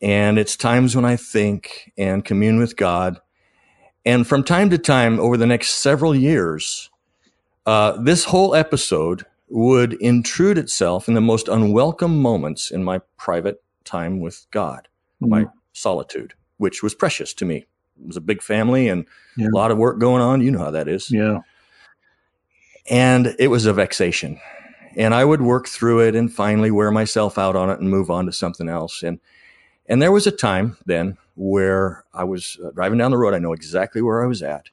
and 0.00 0.38
it's 0.38 0.56
times 0.56 0.94
when 0.94 1.04
I 1.04 1.16
think 1.16 1.92
and 1.96 2.24
commune 2.24 2.58
with 2.58 2.76
God. 2.76 3.20
And 4.06 4.26
from 4.26 4.44
time 4.44 4.68
to 4.70 4.78
time, 4.78 5.18
over 5.18 5.36
the 5.36 5.46
next 5.46 5.76
several 5.76 6.14
years, 6.14 6.90
uh, 7.64 7.92
this 7.92 8.24
whole 8.24 8.54
episode 8.54 9.24
would 9.48 9.94
intrude 9.94 10.58
itself 10.58 11.08
in 11.08 11.14
the 11.14 11.20
most 11.20 11.48
unwelcome 11.48 12.20
moments 12.20 12.70
in 12.70 12.82
my 12.82 13.00
private 13.16 13.62
time 13.84 14.20
with 14.20 14.46
God, 14.50 14.88
mm-hmm. 15.22 15.30
my 15.30 15.46
solitude, 15.72 16.34
which 16.56 16.82
was 16.82 16.94
precious 16.94 17.34
to 17.34 17.44
me. 17.44 17.66
It 18.00 18.06
was 18.06 18.16
a 18.16 18.22
big 18.22 18.42
family 18.42 18.88
and 18.88 19.06
yeah. 19.36 19.48
a 19.48 19.54
lot 19.54 19.70
of 19.70 19.78
work 19.78 19.98
going 19.98 20.22
on. 20.22 20.40
You 20.40 20.50
know 20.50 20.58
how 20.58 20.70
that 20.72 20.88
is. 20.88 21.10
Yeah. 21.10 21.40
And 22.90 23.34
it 23.38 23.48
was 23.48 23.66
a 23.66 23.72
vexation 23.72 24.40
and 24.96 25.14
I 25.14 25.24
would 25.24 25.42
work 25.42 25.68
through 25.68 26.00
it 26.00 26.14
and 26.14 26.32
finally 26.32 26.70
wear 26.70 26.90
myself 26.90 27.38
out 27.38 27.56
on 27.56 27.70
it 27.70 27.80
and 27.80 27.90
move 27.90 28.10
on 28.10 28.26
to 28.26 28.32
something 28.32 28.68
else. 28.68 29.02
And 29.02 29.20
and 29.86 30.00
there 30.00 30.12
was 30.12 30.26
a 30.26 30.32
time 30.32 30.76
then 30.86 31.18
where 31.34 32.04
I 32.14 32.24
was 32.24 32.58
uh, 32.64 32.70
driving 32.70 32.98
down 32.98 33.10
the 33.10 33.18
road. 33.18 33.34
I 33.34 33.38
know 33.38 33.52
exactly 33.52 34.00
where 34.00 34.22
I 34.22 34.26
was 34.26 34.42
at, 34.42 34.70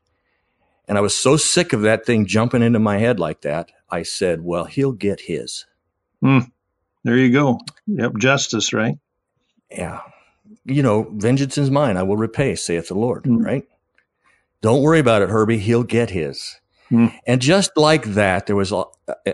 and 0.87 0.97
I 0.97 1.01
was 1.01 1.17
so 1.17 1.37
sick 1.37 1.73
of 1.73 1.81
that 1.81 2.05
thing 2.05 2.25
jumping 2.25 2.61
into 2.61 2.79
my 2.79 2.97
head 2.97 3.19
like 3.19 3.41
that. 3.41 3.71
I 3.91 4.03
said, 4.03 4.41
"Well, 4.41 4.65
he'll 4.65 4.91
get 4.91 5.21
his." 5.21 5.65
Mm, 6.23 6.51
there 7.03 7.17
you 7.17 7.31
go. 7.31 7.59
Yep, 7.87 8.17
justice, 8.17 8.73
right? 8.73 8.97
Yeah. 9.69 10.01
You 10.65 10.83
know, 10.83 11.11
vengeance 11.13 11.57
is 11.57 11.71
mine; 11.71 11.97
I 11.97 12.03
will 12.03 12.17
repay, 12.17 12.55
saith 12.55 12.87
the 12.87 12.95
Lord. 12.95 13.23
Mm. 13.23 13.43
Right? 13.43 13.63
Don't 14.61 14.83
worry 14.83 14.99
about 14.99 15.21
it, 15.21 15.29
Herbie. 15.29 15.57
He'll 15.57 15.83
get 15.83 16.11
his. 16.11 16.59
Mm. 16.91 17.17
And 17.25 17.41
just 17.41 17.77
like 17.77 18.03
that, 18.13 18.47
there 18.47 18.55
was 18.55 18.73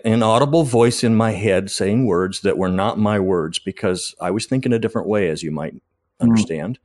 an 0.03 0.23
audible 0.23 0.63
voice 0.63 1.03
in 1.03 1.15
my 1.15 1.31
head 1.31 1.71
saying 1.71 2.05
words 2.05 2.41
that 2.41 2.57
were 2.57 2.69
not 2.69 2.99
my 2.99 3.19
words 3.19 3.57
because 3.59 4.13
I 4.21 4.31
was 4.31 4.45
thinking 4.45 4.73
a 4.73 4.79
different 4.79 5.07
way, 5.07 5.29
as 5.29 5.41
you 5.41 5.51
might 5.51 5.73
hmm. 5.73 5.79
understand. 6.21 6.77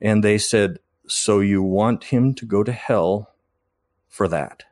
And 0.00 0.24
they 0.24 0.38
said, 0.38 0.78
So 1.06 1.40
you 1.40 1.62
want 1.62 2.04
him 2.04 2.34
to 2.34 2.46
go 2.46 2.64
to 2.64 2.72
hell 2.72 3.34
for 4.08 4.26
that? 4.28 4.64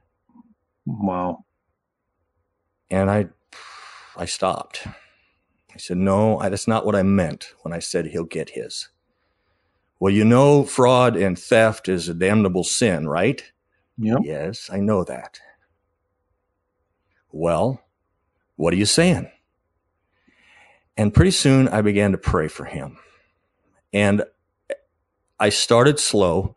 Wow. 0.87 1.44
And 2.95 3.11
I, 3.11 3.27
I 4.17 4.25
stopped. 4.25 4.87
I 4.87 5.79
said, 5.79 5.97
No, 5.97 6.39
that's 6.41 6.69
not 6.69 6.87
what 6.87 6.95
I 6.95 7.03
meant 7.03 7.53
when 7.63 7.75
I 7.75 7.81
said 7.81 8.07
he'll 8.07 8.23
get 8.23 8.51
his. 8.51 8.89
Well, 9.99 10.13
you 10.13 10.25
know, 10.25 10.63
fraud 10.63 11.17
and 11.17 11.37
theft 11.37 11.89
is 11.89 12.09
a 12.09 12.15
damnable 12.15 12.63
sin, 12.63 13.09
right? 13.09 13.43
Yep. 13.99 14.21
Yes, 14.23 14.71
I 14.73 14.79
know 14.79 15.03
that. 15.03 15.41
Well, 17.33 17.83
what 18.55 18.73
are 18.73 18.77
you 18.77 18.87
saying? 18.87 19.29
And 20.97 21.13
pretty 21.13 21.33
soon 21.33 21.67
I 21.67 21.83
began 21.83 22.13
to 22.13 22.19
pray 22.19 22.47
for 22.47 22.65
him. 22.65 22.99
And 23.93 24.23
I 25.41 25.49
started 25.49 25.99
slow, 25.99 26.55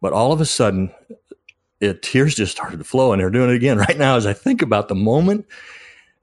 but 0.00 0.12
all 0.12 0.32
of 0.32 0.40
a 0.40 0.44
sudden, 0.44 0.92
it, 1.80 2.02
tears 2.02 2.34
just 2.34 2.52
started 2.52 2.78
to 2.78 2.84
flow, 2.84 3.12
and 3.12 3.20
they're 3.20 3.30
doing 3.30 3.50
it 3.50 3.56
again 3.56 3.78
right 3.88 3.98
now 3.98 4.16
as 4.16 4.26
I 4.26 4.32
think 4.32 4.62
about 4.62 4.88
the 4.88 4.94
moment 4.94 5.46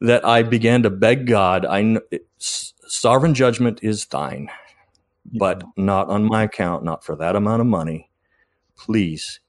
that 0.01 0.25
I 0.25 0.43
began 0.43 0.83
to 0.83 0.89
beg 0.89 1.27
God. 1.27 1.65
I 1.65 1.97
sovereign 2.39 3.33
judgment 3.33 3.79
is 3.81 4.05
thine, 4.05 4.49
but 5.25 5.63
not 5.77 6.09
on 6.09 6.25
my 6.25 6.43
account, 6.43 6.83
not 6.83 7.03
for 7.03 7.15
that 7.15 7.35
amount 7.35 7.61
of 7.61 7.67
money. 7.67 8.09
Please 8.77 9.39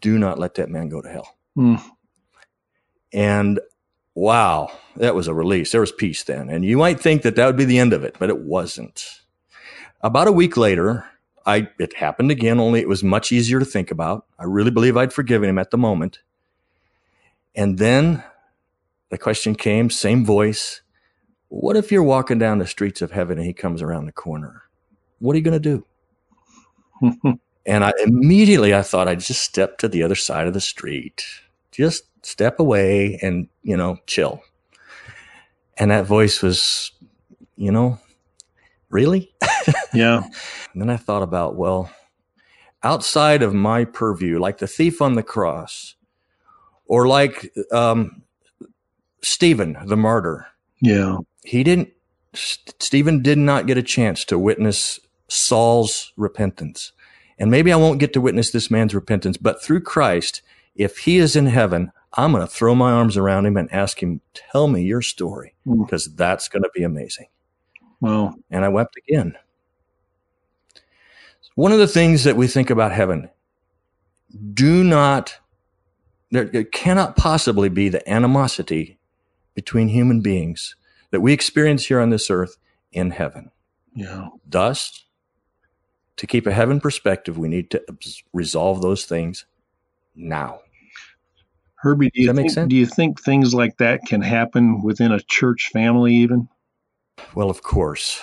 do 0.00 0.18
not 0.18 0.38
let 0.38 0.54
that 0.54 0.70
man 0.70 0.88
go 0.88 1.00
to 1.00 1.08
hell. 1.08 1.36
Mm. 1.56 1.82
And 3.12 3.60
wow, 4.14 4.70
that 4.96 5.14
was 5.14 5.28
a 5.28 5.34
release. 5.34 5.72
There 5.72 5.80
was 5.80 5.92
peace 5.92 6.22
then. 6.24 6.48
And 6.48 6.64
you 6.64 6.76
might 6.76 7.00
think 7.00 7.22
that 7.22 7.36
that 7.36 7.46
would 7.46 7.56
be 7.56 7.64
the 7.64 7.78
end 7.78 7.92
of 7.92 8.04
it, 8.04 8.16
but 8.18 8.28
it 8.28 8.40
wasn't. 8.40 9.20
About 10.02 10.28
a 10.28 10.32
week 10.32 10.56
later, 10.56 11.04
I 11.46 11.68
it 11.78 11.96
happened 11.96 12.30
again, 12.30 12.60
only 12.60 12.80
it 12.80 12.88
was 12.88 13.02
much 13.02 13.32
easier 13.32 13.58
to 13.58 13.64
think 13.64 13.90
about. 13.90 14.26
I 14.38 14.44
really 14.44 14.70
believe 14.70 14.96
I'd 14.96 15.12
forgiven 15.12 15.48
him 15.48 15.58
at 15.58 15.70
the 15.70 15.78
moment. 15.78 16.20
And 17.54 17.78
then 17.78 18.22
the 19.10 19.18
question 19.18 19.54
came, 19.54 19.90
same 19.90 20.24
voice. 20.24 20.82
What 21.48 21.76
if 21.76 21.90
you're 21.90 22.02
walking 22.02 22.38
down 22.38 22.58
the 22.58 22.66
streets 22.66 23.02
of 23.02 23.10
heaven 23.10 23.38
and 23.38 23.46
he 23.46 23.52
comes 23.52 23.82
around 23.82 24.06
the 24.06 24.12
corner? 24.12 24.62
What 25.18 25.34
are 25.34 25.38
you 25.38 25.44
going 25.44 25.60
to 25.60 25.84
do? 27.02 27.38
And 27.66 27.84
I 27.84 27.92
immediately 28.04 28.74
I 28.74 28.82
thought 28.82 29.06
I'd 29.06 29.20
just 29.20 29.42
step 29.42 29.78
to 29.78 29.88
the 29.88 30.02
other 30.02 30.14
side 30.14 30.46
of 30.46 30.54
the 30.54 30.60
street, 30.60 31.24
just 31.70 32.04
step 32.24 32.58
away 32.58 33.18
and, 33.22 33.48
you 33.62 33.76
know, 33.76 33.98
chill. 34.06 34.42
And 35.76 35.90
that 35.90 36.06
voice 36.06 36.42
was, 36.42 36.90
you 37.56 37.70
know, 37.70 37.98
really? 38.88 39.32
Yeah. 39.92 40.22
and 40.72 40.82
then 40.82 40.90
I 40.90 40.96
thought 40.96 41.22
about, 41.22 41.56
well, 41.56 41.90
outside 42.82 43.42
of 43.42 43.54
my 43.54 43.84
purview, 43.84 44.38
like 44.38 44.58
the 44.58 44.66
thief 44.66 45.02
on 45.02 45.14
the 45.14 45.22
cross, 45.22 45.94
or 46.86 47.06
like 47.06 47.52
um, 47.72 48.22
Stephen, 49.22 49.76
the 49.84 49.96
martyr. 49.96 50.46
Yeah. 50.80 51.18
He 51.44 51.62
didn't, 51.62 51.90
Stephen 52.34 53.22
did 53.22 53.38
not 53.38 53.66
get 53.66 53.78
a 53.78 53.82
chance 53.82 54.24
to 54.26 54.38
witness 54.38 55.00
Saul's 55.28 56.12
repentance. 56.16 56.92
And 57.38 57.50
maybe 57.50 57.72
I 57.72 57.76
won't 57.76 58.00
get 58.00 58.12
to 58.14 58.20
witness 58.20 58.50
this 58.50 58.70
man's 58.70 58.94
repentance, 58.94 59.36
but 59.36 59.62
through 59.62 59.80
Christ, 59.82 60.42
if 60.74 60.98
he 60.98 61.18
is 61.18 61.36
in 61.36 61.46
heaven, 61.46 61.92
I'm 62.14 62.32
going 62.32 62.46
to 62.46 62.52
throw 62.52 62.74
my 62.74 62.92
arms 62.92 63.16
around 63.16 63.46
him 63.46 63.56
and 63.56 63.72
ask 63.72 64.02
him, 64.02 64.20
tell 64.34 64.66
me 64.66 64.82
your 64.82 65.00
story, 65.00 65.54
because 65.64 66.08
mm. 66.08 66.16
that's 66.16 66.48
going 66.48 66.62
to 66.62 66.70
be 66.74 66.82
amazing. 66.82 67.26
Well, 68.00 68.34
And 68.50 68.64
I 68.64 68.68
wept 68.68 68.96
again. 68.96 69.36
One 71.60 71.72
of 71.72 71.78
the 71.78 71.86
things 71.86 72.24
that 72.24 72.36
we 72.36 72.46
think 72.46 72.70
about 72.70 72.90
heaven, 72.90 73.28
do 74.54 74.82
not, 74.82 75.40
there 76.30 76.64
cannot 76.64 77.16
possibly 77.16 77.68
be 77.68 77.90
the 77.90 78.08
animosity 78.10 78.98
between 79.52 79.88
human 79.88 80.22
beings 80.22 80.74
that 81.10 81.20
we 81.20 81.34
experience 81.34 81.84
here 81.84 82.00
on 82.00 82.08
this 82.08 82.30
earth 82.30 82.56
in 82.92 83.10
heaven. 83.10 83.50
Yeah. 83.94 84.28
Thus, 84.48 85.04
to 86.16 86.26
keep 86.26 86.46
a 86.46 86.52
heaven 86.52 86.80
perspective, 86.80 87.36
we 87.36 87.48
need 87.48 87.68
to 87.72 87.84
resolve 88.32 88.80
those 88.80 89.04
things 89.04 89.44
now. 90.16 90.60
Herbie, 91.74 92.08
do 92.08 92.22
you, 92.22 92.32
think, 92.32 92.70
do 92.70 92.74
you 92.74 92.86
think 92.86 93.20
things 93.20 93.52
like 93.52 93.76
that 93.76 94.06
can 94.06 94.22
happen 94.22 94.80
within 94.80 95.12
a 95.12 95.20
church 95.20 95.68
family 95.74 96.14
even? 96.14 96.48
Well, 97.34 97.50
of 97.50 97.62
course. 97.62 98.22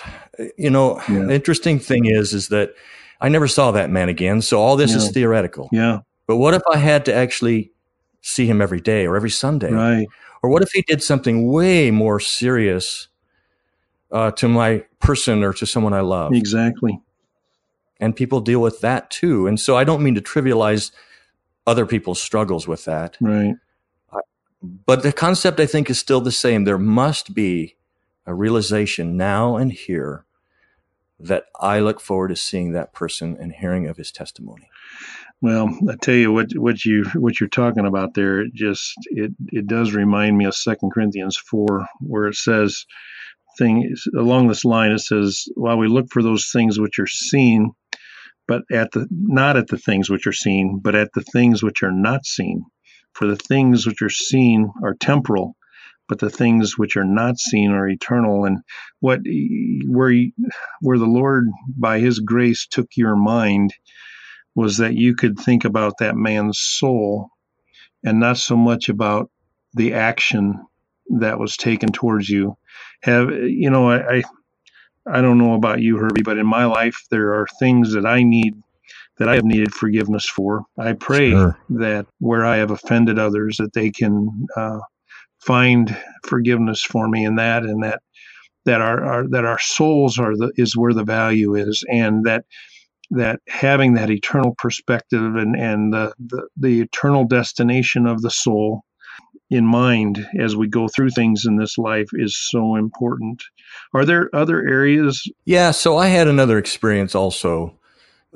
You 0.56 0.70
know, 0.70 1.00
yeah. 1.08 1.26
the 1.26 1.34
interesting 1.34 1.78
thing 1.78 2.06
is 2.06 2.34
is 2.34 2.48
that 2.48 2.74
I 3.20 3.28
never 3.28 3.48
saw 3.48 3.72
that 3.72 3.90
man 3.90 4.08
again, 4.08 4.42
so 4.42 4.60
all 4.60 4.76
this 4.76 4.94
is 4.94 5.10
theoretical. 5.10 5.68
Yeah. 5.72 6.00
But 6.26 6.36
what 6.36 6.54
if 6.54 6.62
I 6.70 6.76
had 6.76 7.04
to 7.06 7.14
actually 7.14 7.72
see 8.20 8.46
him 8.46 8.60
every 8.60 8.80
day 8.80 9.06
or 9.06 9.16
every 9.16 9.30
Sunday? 9.30 9.72
Right. 9.72 10.06
Or 10.42 10.50
what 10.50 10.62
if 10.62 10.70
he 10.70 10.82
did 10.82 11.02
something 11.02 11.50
way 11.50 11.90
more 11.90 12.20
serious 12.20 13.08
uh, 14.12 14.30
to 14.32 14.48
my 14.48 14.84
person 15.00 15.42
or 15.42 15.52
to 15.54 15.66
someone 15.66 15.94
I 15.94 16.00
love? 16.00 16.32
Exactly 16.32 17.00
and 18.00 18.14
people 18.14 18.40
deal 18.40 18.60
with 18.60 18.80
that 18.80 19.10
too. 19.10 19.46
And 19.46 19.58
so 19.58 19.76
I 19.76 19.84
don't 19.84 20.02
mean 20.02 20.14
to 20.14 20.20
trivialize 20.20 20.90
other 21.66 21.86
people's 21.86 22.20
struggles 22.20 22.66
with 22.66 22.84
that. 22.84 23.16
Right. 23.20 23.54
But 24.60 25.02
the 25.02 25.12
concept 25.12 25.60
I 25.60 25.66
think 25.66 25.88
is 25.88 25.98
still 25.98 26.20
the 26.20 26.32
same. 26.32 26.64
There 26.64 26.78
must 26.78 27.34
be 27.34 27.76
a 28.26 28.34
realization 28.34 29.16
now 29.16 29.56
and 29.56 29.72
here 29.72 30.24
that 31.20 31.44
I 31.60 31.80
look 31.80 32.00
forward 32.00 32.28
to 32.28 32.36
seeing 32.36 32.72
that 32.72 32.92
person 32.92 33.36
and 33.40 33.52
hearing 33.52 33.88
of 33.88 33.96
his 33.96 34.12
testimony. 34.12 34.68
Well, 35.40 35.76
I 35.88 35.94
tell 36.00 36.14
you 36.14 36.32
what 36.32 36.52
what 36.56 36.84
you 36.84 37.04
what 37.14 37.38
you're 37.38 37.48
talking 37.48 37.86
about 37.86 38.14
there, 38.14 38.40
it 38.40 38.54
just 38.54 38.94
it 39.06 39.32
it 39.52 39.66
does 39.66 39.92
remind 39.92 40.36
me 40.36 40.46
of 40.46 40.54
Second 40.54 40.90
Corinthians 40.92 41.36
four, 41.36 41.86
where 42.00 42.26
it 42.26 42.34
says 42.34 42.84
things 43.56 44.04
along 44.16 44.48
this 44.48 44.64
line, 44.64 44.92
it 44.92 45.00
says, 45.00 45.44
while 45.54 45.78
we 45.78 45.88
look 45.88 46.06
for 46.10 46.22
those 46.22 46.50
things 46.52 46.78
which 46.78 46.98
are 46.98 47.06
seen, 47.06 47.72
but 48.46 48.62
at 48.72 48.90
the 48.92 49.06
not 49.10 49.56
at 49.56 49.68
the 49.68 49.78
things 49.78 50.10
which 50.10 50.26
are 50.26 50.32
seen, 50.32 50.80
but 50.82 50.94
at 50.94 51.12
the 51.14 51.22
things 51.22 51.62
which 51.62 51.82
are 51.82 51.92
not 51.92 52.24
seen. 52.24 52.62
For 53.12 53.26
the 53.26 53.36
things 53.36 53.86
which 53.86 54.00
are 54.02 54.10
seen 54.10 54.70
are 54.82 54.94
temporal, 54.94 55.56
but 56.08 56.18
the 56.18 56.30
things 56.30 56.78
which 56.78 56.96
are 56.96 57.04
not 57.04 57.38
seen 57.38 57.70
are 57.70 57.88
eternal. 57.88 58.44
And 58.44 58.58
what 59.00 59.20
where 59.86 60.14
where 60.80 60.98
the 60.98 61.06
Lord 61.06 61.46
by 61.76 62.00
His 62.00 62.18
grace 62.20 62.66
took 62.66 62.88
your 62.96 63.16
mind 63.16 63.74
was 64.54 64.78
that 64.78 64.94
you 64.94 65.14
could 65.14 65.38
think 65.38 65.64
about 65.64 65.98
that 65.98 66.16
man's 66.16 66.58
soul, 66.58 67.30
and 68.04 68.18
not 68.18 68.38
so 68.38 68.56
much 68.56 68.88
about 68.88 69.30
the 69.74 69.94
action 69.94 70.66
that 71.18 71.38
was 71.38 71.56
taken 71.56 71.90
towards 71.92 72.28
you. 72.28 72.56
Have 73.02 73.30
you 73.30 73.70
know? 73.70 73.90
I, 73.90 74.22
I 75.06 75.22
don't 75.22 75.38
know 75.38 75.54
about 75.54 75.80
you, 75.80 75.96
Herbie, 75.96 76.22
but 76.22 76.38
in 76.38 76.46
my 76.46 76.66
life, 76.66 77.06
there 77.10 77.32
are 77.34 77.46
things 77.58 77.92
that 77.94 78.04
I 78.04 78.22
need 78.22 78.54
that 79.16 79.28
I 79.28 79.34
have 79.34 79.44
needed 79.44 79.74
forgiveness 79.74 80.28
for. 80.28 80.64
I 80.78 80.92
pray 80.92 81.30
sure. 81.30 81.58
that 81.70 82.06
where 82.18 82.44
I 82.44 82.56
have 82.58 82.70
offended 82.70 83.18
others, 83.18 83.56
that 83.56 83.72
they 83.72 83.90
can 83.90 84.46
uh, 84.56 84.78
find 85.48 85.96
forgiveness 86.24 86.82
for 86.82 87.08
me 87.08 87.24
in 87.24 87.36
that, 87.36 87.62
and 87.62 87.82
that 87.82 88.02
that 88.66 88.82
our, 88.82 89.02
our 89.02 89.28
that 89.28 89.46
our 89.46 89.58
souls 89.58 90.18
are 90.18 90.36
the 90.36 90.52
is 90.56 90.76
where 90.76 90.92
the 90.92 91.04
value 91.04 91.54
is, 91.54 91.82
and 91.90 92.24
that 92.24 92.44
that 93.10 93.40
having 93.48 93.94
that 93.94 94.10
eternal 94.10 94.54
perspective 94.58 95.34
and 95.36 95.56
and 95.56 95.94
the, 95.94 96.12
the, 96.18 96.46
the 96.58 96.80
eternal 96.82 97.24
destination 97.24 98.06
of 98.06 98.20
the 98.20 98.30
soul 98.30 98.82
in 99.48 99.64
mind 99.64 100.28
as 100.38 100.54
we 100.54 100.68
go 100.68 100.86
through 100.88 101.08
things 101.08 101.46
in 101.46 101.56
this 101.56 101.78
life 101.78 102.10
is 102.12 102.36
so 102.36 102.76
important. 102.76 103.42
Are 103.94 104.04
there 104.04 104.28
other 104.34 104.60
areas? 104.68 105.22
Yeah, 105.46 105.70
so 105.70 105.96
I 105.96 106.08
had 106.08 106.28
another 106.28 106.58
experience 106.58 107.14
also. 107.14 107.74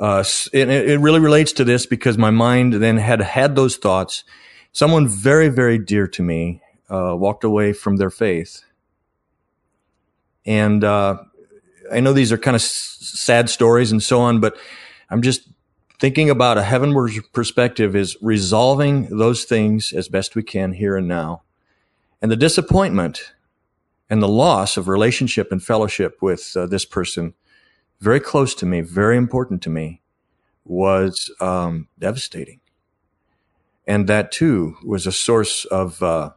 Uh, 0.01 0.25
it, 0.55 0.71
it 0.71 1.01
really 1.01 1.21
relates 1.21 1.53
to 1.53 1.65
this 1.65 1.85
because 1.85 2.17
my 2.17 2.31
mind 2.31 2.73
then 2.73 2.97
had 2.97 3.21
had 3.21 3.55
those 3.55 3.77
thoughts. 3.77 4.25
Someone 4.73 5.07
very, 5.07 5.51
very 5.51 5.77
dear 5.77 6.09
to 6.09 6.23
me 6.23 6.62
uh, 6.91 7.17
walked 7.17 7.45
away 7.45 7.73
from 7.73 7.97
their 7.97 8.11
faith. 8.11 8.63
And 10.47 10.85
uh, 10.85 11.19
I 11.93 12.01
know 12.01 12.13
these 12.13 12.33
are 12.33 12.39
kind 12.39 12.57
of 12.57 12.63
s- 12.63 12.99
sad 13.01 13.51
stories 13.51 13.93
and 13.93 14.03
so 14.03 14.21
on, 14.21 14.41
but 14.41 14.57
I'm 15.11 15.23
just 15.23 15.49
thinking 16.01 16.31
about 16.31 16.59
a 16.59 16.63
heavenward 16.65 17.13
perspective 17.33 17.97
is 17.97 18.17
resolving 18.23 19.19
those 19.19 19.45
things 19.45 19.93
as 19.93 20.09
best 20.09 20.37
we 20.37 20.43
can 20.43 20.73
here 20.75 20.97
and 20.97 21.09
now. 21.09 21.43
And 22.23 22.31
the 22.33 22.37
disappointment 22.37 23.35
and 24.11 24.23
the 24.23 24.29
loss 24.29 24.77
of 24.77 24.89
relationship 24.89 25.53
and 25.53 25.63
fellowship 25.63 26.19
with 26.23 26.55
uh, 26.57 26.67
this 26.67 26.85
person, 26.85 27.35
very 28.01 28.21
close 28.21 28.55
to 28.57 28.67
me, 28.67 28.81
very 28.83 29.17
important 29.17 29.63
to 29.63 29.71
me, 29.71 30.03
was 30.65 31.31
um, 31.41 31.89
devastating. 31.99 32.61
and 33.87 34.09
that 34.09 34.33
too 34.33 34.77
was 34.85 35.07
a 35.07 35.13
source 35.13 35.65
of 35.67 36.03
uh, 36.03 36.31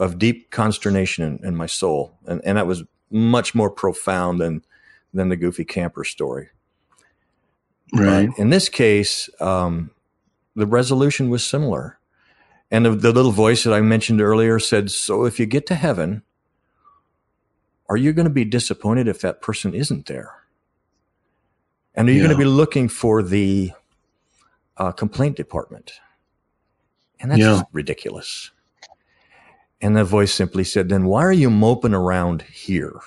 of 0.00 0.18
deep 0.18 0.50
consternation 0.50 1.24
in, 1.24 1.46
in, 1.46 1.54
my 1.54 1.66
soul, 1.66 2.18
and 2.26 2.40
and 2.44 2.56
that 2.56 2.66
was 2.66 2.82
much 3.10 3.54
more 3.54 3.70
profound 3.70 4.40
than 4.40 4.64
than 5.12 5.28
the 5.28 5.36
goofy 5.36 5.64
camper 5.64 6.04
story. 6.04 6.48
Right. 7.92 8.28
But 8.28 8.38
in 8.38 8.50
this 8.50 8.68
case, 8.68 9.28
um, 9.40 9.90
the 10.56 10.66
resolution 10.66 11.28
was 11.28 11.44
similar, 11.44 11.98
and 12.70 12.86
the, 12.86 12.90
the 12.92 13.12
little 13.12 13.30
voice 13.30 13.62
that 13.64 13.74
I 13.74 13.82
mentioned 13.82 14.22
earlier 14.22 14.58
said, 14.58 14.90
"So 14.90 15.26
if 15.26 15.38
you 15.38 15.44
get 15.44 15.66
to 15.66 15.74
heaven, 15.74 16.22
are 17.88 17.96
you 17.98 18.14
going 18.14 18.26
to 18.28 18.34
be 18.34 18.46
disappointed 18.46 19.06
if 19.06 19.20
that 19.20 19.42
person 19.42 19.74
isn't 19.74 20.06
there?" 20.06 20.34
And 21.94 22.08
are 22.08 22.12
you 22.12 22.18
yeah. 22.18 22.28
going 22.28 22.38
to 22.38 22.42
be 22.42 22.48
looking 22.48 22.88
for 22.88 23.22
the 23.22 23.72
uh, 24.78 24.92
complaint 24.92 25.36
department? 25.36 25.92
And 27.20 27.30
that's 27.30 27.40
yeah. 27.40 27.62
ridiculous. 27.72 28.50
And 29.80 29.96
the 29.96 30.04
voice 30.04 30.32
simply 30.32 30.64
said, 30.64 30.88
Then 30.88 31.06
why 31.06 31.24
are 31.24 31.32
you 31.32 31.50
moping 31.50 31.94
around 31.94 32.42
here? 32.42 33.00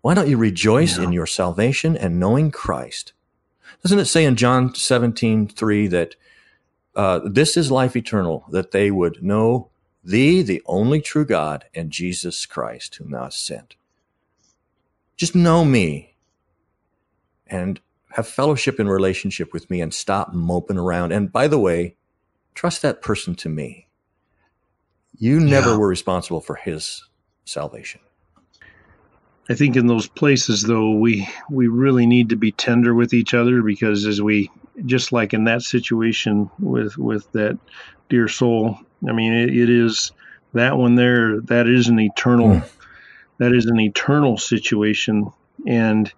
Why 0.00 0.14
don't 0.14 0.28
you 0.28 0.36
rejoice 0.36 0.98
yeah. 0.98 1.04
in 1.04 1.12
your 1.12 1.26
salvation 1.26 1.96
and 1.96 2.20
knowing 2.20 2.52
Christ? 2.52 3.12
Doesn't 3.82 3.98
it 3.98 4.04
say 4.04 4.24
in 4.24 4.36
John 4.36 4.74
17, 4.74 5.48
3 5.48 5.86
that 5.88 6.14
uh, 6.94 7.20
this 7.24 7.56
is 7.56 7.70
life 7.70 7.96
eternal, 7.96 8.46
that 8.50 8.70
they 8.70 8.90
would 8.90 9.22
know 9.22 9.70
thee, 10.04 10.42
the 10.42 10.62
only 10.66 11.00
true 11.00 11.24
God, 11.24 11.64
and 11.74 11.90
Jesus 11.90 12.46
Christ, 12.46 12.94
whom 12.94 13.10
thou 13.10 13.24
hast 13.24 13.44
sent? 13.44 13.74
Just 15.16 15.34
know 15.34 15.64
me 15.64 16.14
and 17.46 17.80
have 18.12 18.28
fellowship 18.28 18.78
and 18.78 18.88
relationship 18.88 19.52
with 19.52 19.68
me 19.70 19.80
and 19.80 19.92
stop 19.92 20.32
moping 20.32 20.78
around. 20.78 21.12
And 21.12 21.32
by 21.32 21.48
the 21.48 21.58
way, 21.58 21.96
trust 22.54 22.82
that 22.82 23.02
person 23.02 23.34
to 23.36 23.48
me. 23.48 23.85
You 25.18 25.40
never 25.40 25.70
yeah. 25.70 25.78
were 25.78 25.88
responsible 25.88 26.40
for 26.40 26.56
his 26.56 27.02
salvation. 27.44 28.00
I 29.48 29.54
think 29.54 29.76
in 29.76 29.86
those 29.86 30.08
places 30.08 30.62
though 30.62 30.92
we 30.92 31.28
we 31.48 31.68
really 31.68 32.06
need 32.06 32.30
to 32.30 32.36
be 32.36 32.52
tender 32.52 32.94
with 32.94 33.14
each 33.14 33.32
other 33.32 33.62
because 33.62 34.04
as 34.04 34.20
we 34.20 34.50
just 34.84 35.12
like 35.12 35.32
in 35.32 35.44
that 35.44 35.62
situation 35.62 36.50
with 36.58 36.98
with 36.98 37.30
that 37.32 37.56
dear 38.08 38.28
soul 38.28 38.78
I 39.08 39.12
mean 39.12 39.32
it, 39.32 39.56
it 39.56 39.70
is 39.70 40.10
that 40.54 40.76
one 40.76 40.96
there 40.96 41.40
that 41.42 41.68
is 41.68 41.86
an 41.88 42.00
eternal 42.00 42.48
mm. 42.48 42.70
that 43.38 43.52
is 43.52 43.66
an 43.66 43.78
eternal 43.78 44.36
situation 44.36 45.30
and 45.64 46.12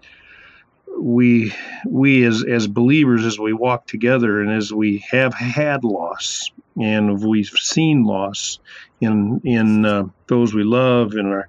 we 0.99 1.55
we 1.87 2.25
as 2.25 2.43
as 2.45 2.67
believers 2.67 3.27
as 3.27 3.39
we 3.39 3.53
walk 3.53 3.87
together 3.87 4.41
and 4.41 4.51
as 4.51 4.73
we 4.73 5.05
have 5.11 5.35
had 5.35 5.85
loss 5.85 6.51
and 6.81 7.23
we've 7.23 7.47
seen 7.47 8.05
loss 8.05 8.59
in 9.01 9.41
in 9.45 9.85
uh, 9.85 10.05
those 10.29 10.55
we 10.55 10.65
love 10.65 11.15
in 11.15 11.27
our 11.27 11.49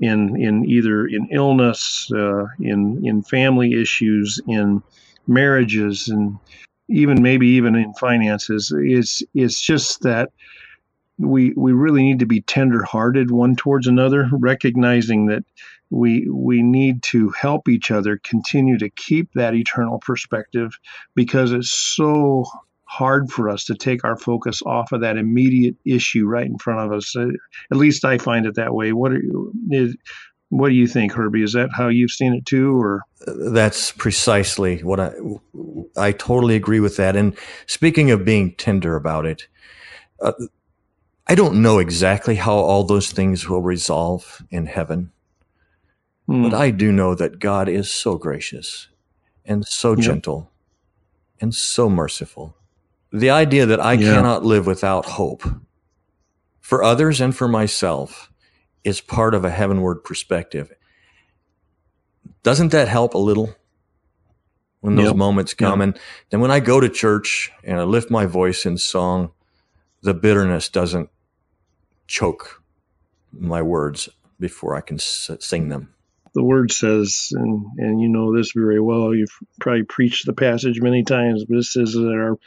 in 0.00 0.40
in 0.40 0.64
either 0.64 1.06
in 1.06 1.28
illness 1.32 2.10
uh, 2.14 2.44
in 2.60 3.00
in 3.04 3.22
family 3.22 3.72
issues 3.80 4.40
in 4.46 4.82
marriages 5.26 6.08
and 6.08 6.38
even 6.88 7.22
maybe 7.22 7.46
even 7.48 7.74
in 7.74 7.92
finances. 7.94 8.72
It's 8.74 9.22
it's 9.34 9.60
just 9.60 10.02
that 10.02 10.30
we 11.18 11.52
we 11.56 11.72
really 11.72 12.02
need 12.02 12.20
to 12.20 12.26
be 12.26 12.40
tender 12.42 12.82
hearted 12.84 13.30
one 13.30 13.56
towards 13.56 13.86
another 13.86 14.28
recognizing 14.32 15.26
that 15.26 15.44
we 15.90 16.28
we 16.30 16.62
need 16.62 17.02
to 17.02 17.30
help 17.30 17.68
each 17.68 17.90
other 17.90 18.20
continue 18.22 18.78
to 18.78 18.90
keep 18.90 19.32
that 19.34 19.54
eternal 19.54 19.98
perspective 19.98 20.78
because 21.14 21.52
it's 21.52 21.70
so 21.70 22.44
hard 22.88 23.30
for 23.30 23.50
us 23.50 23.64
to 23.66 23.74
take 23.74 24.02
our 24.02 24.16
focus 24.16 24.62
off 24.64 24.92
of 24.92 25.02
that 25.02 25.18
immediate 25.18 25.76
issue 25.84 26.26
right 26.26 26.46
in 26.46 26.56
front 26.56 26.80
of 26.80 26.96
us. 26.96 27.14
Uh, 27.14 27.28
at 27.70 27.76
least 27.76 28.04
I 28.04 28.16
find 28.16 28.46
it 28.46 28.54
that 28.54 28.74
way. 28.74 28.92
What 28.92 29.12
are 29.12 29.20
you, 29.20 29.52
is, 29.70 29.94
what 30.48 30.70
do 30.70 30.74
you 30.74 30.86
think, 30.86 31.12
Herbie? 31.12 31.42
Is 31.42 31.52
that 31.52 31.68
how 31.76 31.88
you've 31.88 32.10
seen 32.10 32.32
it 32.32 32.46
too, 32.46 32.80
or 32.80 33.02
that's 33.26 33.92
precisely 33.92 34.82
what 34.82 34.98
I 34.98 35.12
I 35.96 36.12
totally 36.12 36.56
agree 36.56 36.80
with 36.80 36.96
that. 36.96 37.14
And 37.14 37.36
speaking 37.66 38.10
of 38.10 38.24
being 38.24 38.54
tender 38.54 38.96
about 38.96 39.26
it, 39.26 39.46
uh, 40.22 40.32
I 41.26 41.34
don't 41.34 41.60
know 41.60 41.78
exactly 41.78 42.36
how 42.36 42.54
all 42.54 42.84
those 42.84 43.12
things 43.12 43.46
will 43.46 43.60
resolve 43.60 44.42
in 44.50 44.64
heaven. 44.64 45.12
Mm. 46.26 46.50
But 46.50 46.54
I 46.54 46.70
do 46.70 46.90
know 46.90 47.14
that 47.14 47.38
God 47.38 47.68
is 47.68 47.92
so 47.92 48.16
gracious 48.16 48.88
and 49.44 49.66
so 49.66 49.90
yep. 49.90 50.00
gentle 50.00 50.50
and 51.38 51.54
so 51.54 51.90
merciful. 51.90 52.54
The 53.12 53.30
idea 53.30 53.66
that 53.66 53.80
I 53.80 53.94
yeah. 53.94 54.14
cannot 54.14 54.44
live 54.44 54.66
without 54.66 55.06
hope 55.06 55.42
for 56.60 56.82
others 56.82 57.20
and 57.20 57.34
for 57.34 57.48
myself 57.48 58.30
is 58.84 59.00
part 59.00 59.34
of 59.34 59.44
a 59.44 59.50
heavenward 59.50 60.04
perspective. 60.04 60.72
Doesn't 62.42 62.72
that 62.72 62.88
help 62.88 63.14
a 63.14 63.18
little 63.18 63.54
when 64.80 64.96
those 64.96 65.06
yep. 65.06 65.16
moments 65.16 65.54
come? 65.54 65.80
Yep. 65.80 65.88
And 65.88 66.00
then 66.30 66.40
when 66.40 66.50
I 66.50 66.60
go 66.60 66.80
to 66.80 66.88
church 66.88 67.50
and 67.64 67.78
I 67.80 67.84
lift 67.84 68.10
my 68.10 68.26
voice 68.26 68.66
in 68.66 68.76
song, 68.76 69.32
the 70.02 70.14
bitterness 70.14 70.68
doesn't 70.68 71.10
choke 72.06 72.62
my 73.32 73.62
words 73.62 74.08
before 74.38 74.76
I 74.76 74.80
can 74.80 74.98
sing 74.98 75.68
them 75.68 75.94
the 76.34 76.44
word 76.44 76.70
says, 76.70 77.30
and, 77.32 77.66
and 77.78 78.00
you 78.00 78.08
know 78.08 78.36
this 78.36 78.52
very 78.54 78.80
well, 78.80 79.14
you've 79.14 79.36
probably 79.60 79.82
preached 79.82 80.24
the 80.24 80.32
passage 80.32 80.80
many 80.80 81.02
times, 81.02 81.44
but 81.44 81.58
it 81.58 81.64
says 81.64 81.94
that 81.94 82.12
our 82.12 82.38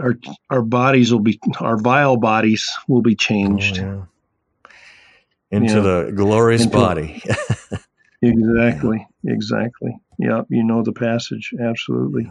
our 0.00 0.16
our 0.50 0.62
bodies 0.62 1.12
will 1.12 1.20
be 1.20 1.40
our 1.60 1.78
vile 1.78 2.16
bodies 2.16 2.70
will 2.88 3.02
be 3.02 3.14
changed 3.14 3.78
oh, 3.78 4.06
yeah. 5.52 5.58
into 5.58 5.76
yeah. 5.76 5.80
the 5.80 6.12
glorious 6.14 6.64
into, 6.64 6.76
body. 6.76 7.22
exactly, 8.22 9.06
exactly. 9.24 9.96
Yeah, 10.18 10.42
you 10.48 10.64
know 10.64 10.82
the 10.82 10.92
passage 10.92 11.52
absolutely 11.60 12.30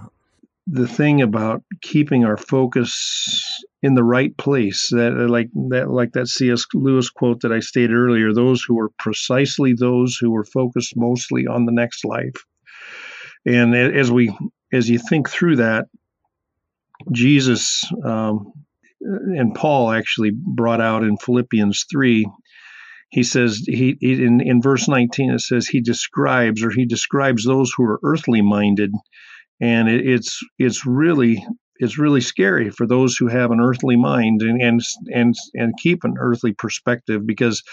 the 0.68 0.88
thing 0.88 1.22
about 1.22 1.64
keeping 1.82 2.26
our 2.26 2.38
focus 2.38 3.64
in 3.84 3.94
the 3.94 4.04
right 4.04 4.36
place 4.38 4.90
that 4.90 5.14
uh, 5.14 5.30
like 5.30 5.50
that 5.70 5.92
like 5.92 6.14
that 6.14 6.28
cs 6.28 6.66
lewis 6.74 7.10
quote 7.10 7.42
that 7.42 7.52
i 7.52 7.60
stated 7.60 7.94
earlier 7.94 8.34
those 8.34 8.64
who 8.64 8.80
are 8.80 8.90
precisely 8.98 9.74
those 9.74 10.18
who 10.18 10.36
are 10.36 10.44
focused 10.44 10.98
mostly 10.98 11.46
on 11.46 11.66
the 11.66 11.72
next 11.72 12.04
life 12.04 12.46
and 13.46 13.76
as 13.76 14.12
we 14.12 14.36
as 14.74 14.90
you 14.90 14.98
think 14.98 15.30
through 15.30 15.56
that 15.56 15.86
jesus 17.12 17.84
um, 18.04 18.52
and 19.02 19.54
paul 19.54 19.92
actually 19.92 20.32
brought 20.34 20.82
out 20.82 21.04
in 21.04 21.18
philippians 21.18 21.86
3 21.92 22.26
he 23.16 23.24
says 23.24 23.64
he, 23.66 23.98
in, 24.02 24.42
in 24.42 24.62
verse 24.62 24.90
19 24.90 25.32
it 25.32 25.40
says 25.40 25.68
he 25.68 25.80
describes 25.80 26.62
or 26.62 26.70
he 26.70 26.86
describes 26.86 27.46
those 27.46 27.72
who 27.76 27.84
are 27.84 28.00
earthly 28.04 28.42
minded. 28.42 28.92
And 29.62 29.88
it, 29.88 30.06
it's 30.06 30.42
it's 30.60 30.86
really 30.86 31.46
it's 31.78 31.98
really 31.98 32.20
scary 32.20 32.70
for 32.70 32.86
those 32.86 33.16
who 33.16 33.28
have 33.28 33.52
an 33.52 33.62
earthly 33.62 33.96
mind 33.96 34.42
and 34.42 34.62
and 34.62 34.82
and 35.14 35.34
and 35.54 35.78
keep 35.78 36.04
an 36.04 36.16
earthly 36.20 36.52
perspective 36.52 37.26
because 37.26 37.64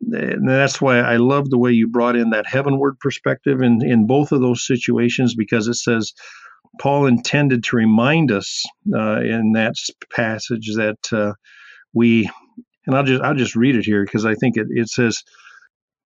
that's 0.00 0.80
why 0.80 0.98
I 0.98 1.16
love 1.16 1.50
the 1.50 1.58
way 1.58 1.72
you 1.72 1.88
brought 1.88 2.14
in 2.14 2.30
that 2.30 2.46
heavenward 2.46 3.00
perspective 3.00 3.62
in 3.62 3.84
in 3.84 4.06
both 4.06 4.30
of 4.30 4.40
those 4.40 4.64
situations 4.64 5.34
because 5.34 5.66
it 5.66 5.74
says 5.74 6.12
Paul 6.78 7.06
intended 7.06 7.64
to 7.64 7.76
remind 7.76 8.32
us 8.32 8.64
uh, 8.94 9.20
in 9.20 9.52
that 9.52 9.74
passage 10.14 10.74
that 10.76 11.12
uh, 11.12 11.32
we 11.92 12.30
and 12.86 12.96
I'll 12.96 13.04
just 13.04 13.22
I'll 13.22 13.34
just 13.34 13.56
read 13.56 13.76
it 13.76 13.84
here 13.84 14.04
because 14.04 14.26
I 14.26 14.34
think 14.34 14.56
it 14.56 14.66
it 14.70 14.88
says 14.88 15.22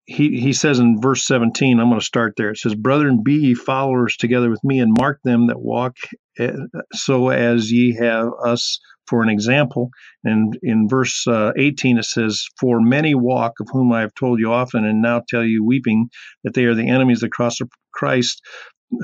he, 0.07 0.41
he 0.41 0.53
says 0.53 0.79
in 0.79 1.01
verse 1.01 1.27
17, 1.27 1.81
I'm 1.81 1.89
going 1.89 1.99
to 2.01 2.05
start 2.05 2.35
there. 2.37 2.51
It 2.51 2.59
says, 2.59 2.75
Brethren, 2.77 3.23
be 3.25 3.35
ye 3.35 3.55
followers 3.55 4.17
together 4.17 4.49
with 4.49 4.63
me, 4.63 4.79
and 4.79 4.97
mark 4.97 5.21
them 5.25 5.49
that 5.49 5.61
walk 5.61 5.97
eh, 6.39 6.53
so 6.95 7.29
as 7.31 7.73
ye 7.73 7.97
have 7.97 8.29
us 8.45 8.79
for 9.07 9.23
an 9.23 9.29
example. 9.29 9.91
And 10.23 10.57
in 10.63 10.89
verse 10.89 11.27
uh, 11.27 11.53
18, 11.57 11.99
it 11.99 12.05
says, 12.05 12.47
For 12.59 12.81
many 12.81 13.15
walk, 13.17 13.55
of 13.61 13.69
whom 13.73 13.93
I 13.93 14.01
have 14.01 14.15
told 14.15 14.39
you 14.39 14.53
often, 14.53 14.85
and 14.85 15.03
now 15.03 15.23
tell 15.29 15.45
you 15.45 15.65
weeping, 15.65 16.09
that 16.45 16.55
they 16.55 16.65
are 16.65 16.75
the 16.75 16.89
enemies 16.89 17.19
of 17.19 17.29
the 17.29 17.35
cross 17.35 17.61
of 17.61 17.69
Christ, 17.93 18.41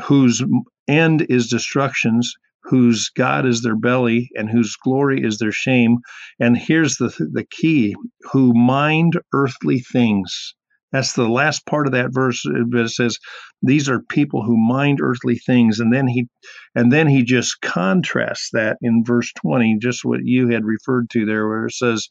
whose 0.05 0.43
end 0.89 1.27
is 1.29 1.49
destructions, 1.49 2.33
whose 2.65 3.11
God 3.11 3.47
is 3.47 3.63
their 3.63 3.77
belly, 3.77 4.31
and 4.35 4.51
whose 4.51 4.77
glory 4.77 5.25
is 5.25 5.39
their 5.39 5.53
shame. 5.53 5.99
And 6.39 6.57
here's 6.57 6.97
the, 6.97 7.09
the 7.33 7.47
key 7.51 7.95
who 8.33 8.55
mind 8.55 9.19
earthly 9.33 9.81
things 9.81 10.55
that's 10.93 11.15
the 11.15 11.29
last 11.29 11.65
part 11.67 11.87
of 11.87 11.93
that 11.95 12.13
verse. 12.13 12.45
Uh, 12.47 12.67
it 12.77 12.91
says, 12.91 13.19
"These 13.63 13.89
are 13.89 14.01
people 14.01 14.43
who 14.43 14.57
mind 14.57 15.01
earthly 15.01 15.37
things," 15.37 15.81
and 15.81 15.93
then 15.93 16.07
he, 16.07 16.29
and 16.75 16.93
then 16.93 17.09
he 17.09 17.23
just 17.23 17.61
contrasts 17.63 18.51
that 18.53 18.77
in 18.83 19.03
verse 19.05 19.33
twenty, 19.33 19.79
just 19.81 20.05
what 20.05 20.21
you 20.25 20.49
had 20.49 20.65
referred 20.65 21.09
to 21.11 21.25
there, 21.25 21.49
where 21.49 21.67
it 21.67 21.73
says, 21.73 22.09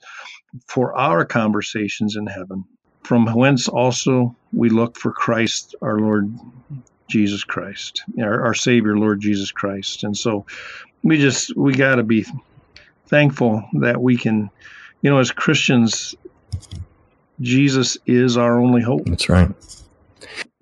"For 0.68 0.98
our 0.98 1.26
conversations 1.26 2.16
in 2.16 2.26
heaven, 2.26 2.64
from 3.04 3.28
whence 3.28 3.68
also 3.68 4.36
we 4.52 4.70
look 4.70 4.98
for 4.98 5.12
Christ, 5.12 5.76
our 5.82 6.00
Lord 6.00 6.34
Jesus 7.12 7.44
Christ, 7.44 8.04
our, 8.20 8.46
our 8.46 8.54
Savior, 8.54 8.98
Lord 8.98 9.22
Jesus 9.22 9.52
Christ." 9.52 10.04
And 10.04 10.18
so, 10.18 10.46
we 11.04 11.18
just 11.18 11.56
we 11.56 11.74
got 11.74 11.96
to 11.96 12.04
be 12.04 12.26
thankful 13.08 13.64
that 13.74 14.02
we 14.02 14.18
can, 14.18 14.50
you 15.02 15.10
know, 15.10 15.20
as 15.20 15.32
Christians, 15.32 16.16
Jesus 17.40 17.98
is 18.06 18.38
our 18.38 18.60
only 18.60 18.82
hope. 18.82 19.06
That's 19.06 19.30
right. 19.30 19.52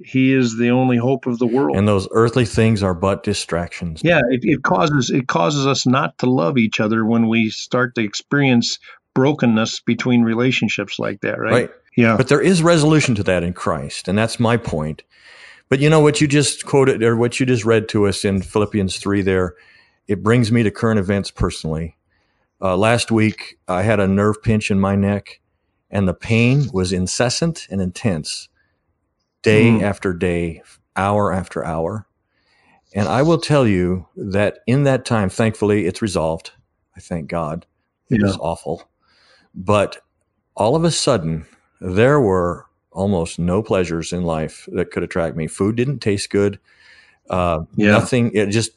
He 0.03 0.33
is 0.33 0.57
the 0.57 0.71
only 0.71 0.97
hope 0.97 1.27
of 1.27 1.39
the 1.39 1.45
world. 1.45 1.75
And 1.75 1.88
those 1.88 2.07
earthly 2.12 2.45
things 2.45 2.81
are 2.81 2.93
but 2.93 3.23
distractions. 3.23 4.01
Yeah, 4.03 4.21
it, 4.29 4.39
it 4.43 4.63
causes 4.63 5.09
it 5.09 5.27
causes 5.27 5.67
us 5.67 5.85
not 5.85 6.17
to 6.19 6.29
love 6.29 6.57
each 6.57 6.79
other 6.79 7.05
when 7.05 7.27
we 7.27 7.49
start 7.49 7.95
to 7.95 8.01
experience 8.01 8.79
brokenness 9.13 9.81
between 9.81 10.23
relationships 10.23 10.99
like 10.99 11.21
that, 11.21 11.39
right? 11.39 11.51
Right. 11.51 11.71
Yeah. 11.97 12.15
But 12.15 12.29
there 12.29 12.41
is 12.41 12.63
resolution 12.63 13.15
to 13.15 13.23
that 13.23 13.43
in 13.43 13.53
Christ, 13.53 14.07
and 14.07 14.17
that's 14.17 14.39
my 14.39 14.55
point. 14.55 15.03
But 15.69 15.79
you 15.79 15.89
know 15.89 15.99
what 15.99 16.19
you 16.19 16.27
just 16.27 16.65
quoted 16.65 17.03
or 17.03 17.15
what 17.15 17.39
you 17.39 17.45
just 17.45 17.63
read 17.63 17.88
to 17.89 18.08
us 18.08 18.25
in 18.25 18.41
Philippians 18.41 18.97
3 18.97 19.21
there, 19.21 19.55
it 20.08 20.23
brings 20.23 20.51
me 20.51 20.63
to 20.63 20.71
current 20.71 20.99
events 20.99 21.29
personally. 21.29 21.95
Uh, 22.62 22.75
last 22.75 23.12
week, 23.12 23.58
I 23.67 23.84
had 23.84 23.99
a 23.99 24.08
nerve 24.08 24.41
pinch 24.41 24.71
in 24.71 24.79
my 24.79 24.95
neck, 24.95 25.39
and 25.91 26.08
the 26.08 26.13
pain 26.13 26.69
was 26.73 26.91
incessant 26.91 27.67
and 27.69 27.82
intense 27.82 28.49
day 29.43 29.65
mm. 29.65 29.82
after 29.82 30.13
day, 30.13 30.62
hour 30.95 31.32
after 31.32 31.63
hour. 31.63 32.08
And 32.93 33.08
I 33.08 33.21
will 33.21 33.38
tell 33.38 33.67
you 33.67 34.08
that 34.15 34.60
in 34.65 34.84
that 34.84 35.05
time, 35.05 35.29
thankfully, 35.29 35.86
it's 35.86 36.01
resolved. 36.01 36.51
I 36.97 36.99
thank 36.99 37.29
God. 37.29 37.65
It 38.10 38.19
yeah. 38.19 38.25
was 38.27 38.38
awful. 38.38 38.89
But 39.53 40.03
all 40.55 40.75
of 40.75 40.84
a 40.84 40.91
sudden, 40.91 41.45
there 41.79 42.19
were 42.19 42.65
almost 42.99 43.39
no 43.39 43.63
pleasures 43.63 44.12
in 44.12 44.23
life 44.23 44.67
that 44.73 44.91
could 44.91 45.03
attract 45.03 45.38
me. 45.38 45.47
Food 45.47 45.77
didn't 45.77 45.99
taste 45.99 46.29
good. 46.29 46.59
Uh, 47.29 47.62
yeah. 47.75 47.91
Nothing. 47.91 48.31
It 48.33 48.47
just, 48.47 48.71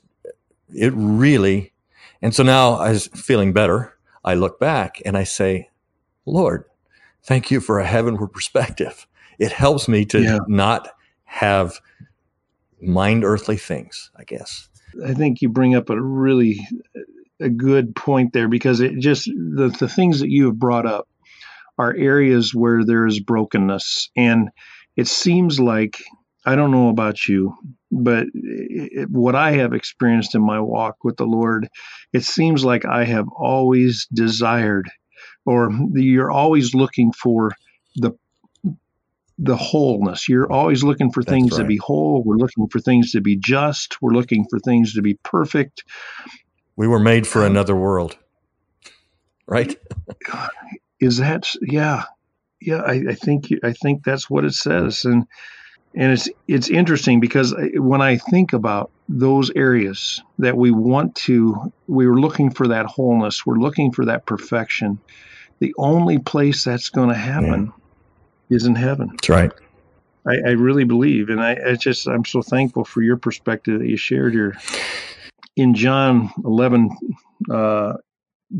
it 0.73 0.93
really, 0.95 1.73
and 2.23 2.33
so 2.33 2.45
now 2.45 2.75
I 2.75 2.91
was 2.91 3.09
feeling 3.09 3.53
better. 3.53 3.99
I 4.25 4.35
look 4.35 4.61
back 4.61 5.03
and 5.05 5.17
I 5.17 5.25
say, 5.25 5.71
Lord, 6.25 6.65
thank 7.25 7.51
you 7.51 7.61
for 7.61 7.81
a 7.81 7.87
heavenward 7.87 8.33
perspective. 8.33 9.09
It 9.41 9.51
helps 9.51 9.89
me 9.89 10.05
to 10.07 10.23
yeah. 10.23 10.39
not 10.47 10.89
have 11.25 11.81
mind 12.81 13.25
earthly 13.25 13.57
things, 13.57 14.13
I 14.17 14.23
guess. 14.23 14.69
I 15.05 15.15
think 15.15 15.43
you 15.43 15.49
bring 15.49 15.75
up 15.75 15.91
a 15.91 16.01
really 16.01 16.65
a 17.41 17.49
good 17.49 17.97
point 17.97 18.35
there 18.35 18.47
because 18.47 18.79
it 18.79 18.99
just 18.99 19.25
the, 19.25 19.75
the 19.81 19.89
things 19.89 20.21
that 20.21 20.31
you 20.31 20.47
have 20.47 20.61
brought 20.61 20.87
up 20.87 21.09
are 21.79 21.95
areas 21.97 22.55
where 22.55 22.85
there 22.85 23.07
is 23.07 23.21
brokenness. 23.21 24.11
And 24.17 24.51
it 24.97 25.09
seems 25.09 25.59
like, 25.59 26.03
I 26.45 26.57
don't 26.57 26.71
know 26.71 26.89
about 26.89 27.27
you, 27.29 27.55
but 27.91 28.27
it, 28.35 29.09
what 29.11 29.35
I 29.35 29.53
have 29.53 29.73
experienced 29.73 30.35
in 30.35 30.43
my 30.43 30.61
walk 30.61 30.97
with 31.05 31.17
the 31.17 31.25
Lord, 31.25 31.69
it 32.13 32.25
seems 32.25 32.65
like 32.65 32.85
I 32.85 33.05
have 33.05 33.27
always 33.29 34.07
desired, 34.13 34.91
or 35.47 35.71
you're 35.95 36.31
always 36.31 36.75
looking 36.75 37.13
for 37.13 37.53
the 37.97 38.13
the 39.39 39.57
wholeness. 39.57 40.29
You're 40.29 40.51
always 40.51 40.85
looking 40.85 41.11
for 41.11 41.23
That's 41.23 41.33
things 41.33 41.53
right. 41.53 41.59
to 41.63 41.65
be 41.65 41.77
whole. 41.77 42.23
We're 42.25 42.37
looking 42.37 42.69
for 42.69 42.79
things 42.81 43.13
to 43.13 43.21
be 43.21 43.37
just. 43.37 44.01
We're 44.01 44.13
looking 44.13 44.47
for 44.49 44.59
things 44.61 44.95
to 44.95 45.03
be 45.03 45.19
perfect. 45.23 45.85
We 46.77 46.87
were 46.87 47.01
made 47.01 47.27
for 47.27 47.41
um, 47.45 47.51
another 47.51 47.75
world, 47.75 48.17
right? 49.47 49.77
Is 51.03 51.19
that 51.19 51.49
yeah. 51.61 52.05
Yeah 52.61 52.77
I, 52.77 53.03
I 53.11 53.15
think 53.15 53.49
I 53.65 53.73
think 53.73 54.05
that's 54.05 54.31
what 54.31 54.45
it 54.45 54.55
says. 54.55 55.05
And 55.05 55.27
and 55.95 56.13
it's 56.13 56.29
it's 56.47 56.71
interesting 56.71 57.21
because 57.21 57.55
when 57.75 58.01
I 58.01 58.17
think 58.17 58.53
about 58.53 58.91
those 59.09 59.51
areas 59.51 60.23
that 60.39 60.57
we 60.57 60.71
want 60.71 61.17
to 61.17 61.73
we're 61.89 62.15
looking 62.15 62.51
for 62.51 62.69
that 62.69 62.87
wholeness 62.87 63.45
we're 63.45 63.59
looking 63.59 63.93
for 63.93 64.07
that 64.07 64.25
perfection 64.25 64.99
the 65.59 65.75
only 65.77 66.19
place 66.19 66.65
that's 66.65 66.89
going 66.89 67.09
to 67.09 67.15
happen 67.15 67.73
yeah. 68.49 68.57
is 68.57 68.65
in 68.65 68.75
heaven. 68.75 69.09
That's 69.09 69.29
right. 69.29 69.53
I, 70.27 70.37
I 70.47 70.51
really 70.53 70.85
believe 70.85 71.31
and 71.31 71.43
I, 71.43 71.59
I 71.67 71.75
just 71.75 72.07
I'm 72.07 72.25
so 72.25 72.43
thankful 72.43 72.85
for 72.85 73.03
your 73.03 73.17
perspective 73.17 73.81
that 73.81 73.89
you 73.89 73.97
shared 73.97 74.33
here. 74.33 74.57
In 75.57 75.75
John 75.75 76.31
11 76.45 76.91
uh, 77.51 77.95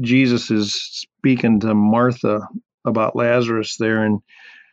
Jesus 0.01 0.51
is 0.51 0.75
speaking 0.75 1.61
to 1.61 1.75
Martha 1.75 2.41
about 2.85 3.17
Lazarus 3.17 3.77
there, 3.79 4.05
and 4.05 4.21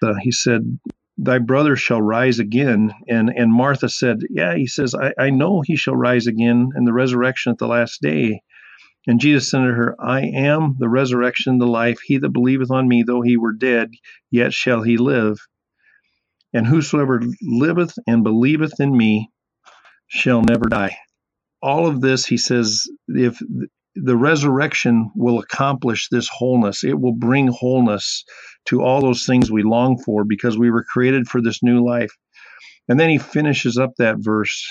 uh, 0.04 0.14
he 0.22 0.32
said, 0.32 0.80
"Thy 1.18 1.40
brother 1.40 1.76
shall 1.76 2.02
rise 2.02 2.40
again." 2.40 2.94
And 3.08 3.30
and 3.30 3.52
Martha 3.54 3.90
said, 3.90 4.20
"Yeah." 4.30 4.56
He 4.56 4.68
says, 4.68 4.96
"I, 4.96 5.14
I 5.20 5.30
know 5.30 5.62
he 5.64 5.76
shall 5.76 5.96
rise 5.96 6.28
again 6.28 6.70
in 6.76 6.86
the 6.86 6.94
resurrection 6.94 7.52
at 7.52 7.58
the 7.58 7.68
last 7.68 8.02
day." 8.02 8.42
And 9.08 9.20
Jesus 9.20 9.50
said 9.50 9.60
to 9.60 9.74
her, 9.74 9.96
I 10.00 10.22
am 10.22 10.76
the 10.78 10.90
resurrection 10.90 11.54
and 11.54 11.62
the 11.62 11.66
life. 11.66 12.00
He 12.04 12.18
that 12.18 12.30
believeth 12.30 12.70
on 12.70 12.88
me, 12.88 13.04
though 13.04 13.22
he 13.22 13.38
were 13.38 13.54
dead, 13.54 13.92
yet 14.30 14.54
shall 14.54 14.84
he 14.84 14.98
live. 14.98 15.40
And 16.54 16.68
whosoever 16.68 17.22
liveth 17.42 17.98
and 18.06 18.24
believeth 18.24 18.80
in 18.80 18.96
me 18.96 19.32
shall 20.08 20.42
never 20.42 20.66
die. 20.70 20.98
All 21.62 21.88
of 21.88 22.02
this, 22.02 22.26
he 22.26 22.38
says, 22.38 22.88
if 23.08 23.42
the 23.96 24.18
resurrection 24.18 25.12
will 25.16 25.40
accomplish 25.40 26.08
this 26.10 26.30
wholeness. 26.30 26.84
It 26.84 27.00
will 27.00 27.14
bring 27.14 27.48
wholeness 27.48 28.24
to 28.66 28.82
all 28.82 29.02
those 29.02 29.26
things 29.26 29.52
we 29.52 29.64
long 29.64 30.02
for 30.04 30.24
because 30.24 30.58
we 30.58 30.72
were 30.72 30.84
created 30.84 31.28
for 31.28 31.42
this 31.42 31.64
new 31.64 31.84
life. 31.86 32.12
And 32.88 33.00
then 33.00 33.10
he 33.10 33.18
finishes 33.18 33.78
up 33.78 33.92
that 33.98 34.18
verse 34.20 34.68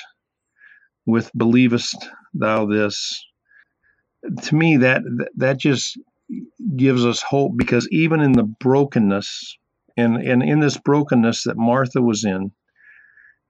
with 1.07 1.31
believest 1.37 2.09
thou 2.35 2.66
this. 2.66 3.24
To 4.42 4.54
me 4.54 4.78
that 4.78 5.02
that 5.37 5.59
just 5.59 5.98
gives 6.76 7.07
us 7.07 7.22
hope 7.22 7.52
because 7.57 7.88
even 7.90 8.20
in 8.20 8.33
the 8.33 8.44
brokenness 8.44 9.57
and, 9.96 10.16
and 10.16 10.42
in 10.42 10.61
this 10.61 10.76
brokenness 10.76 11.44
that 11.44 11.57
Martha 11.57 12.02
was 12.02 12.24
in, 12.24 12.52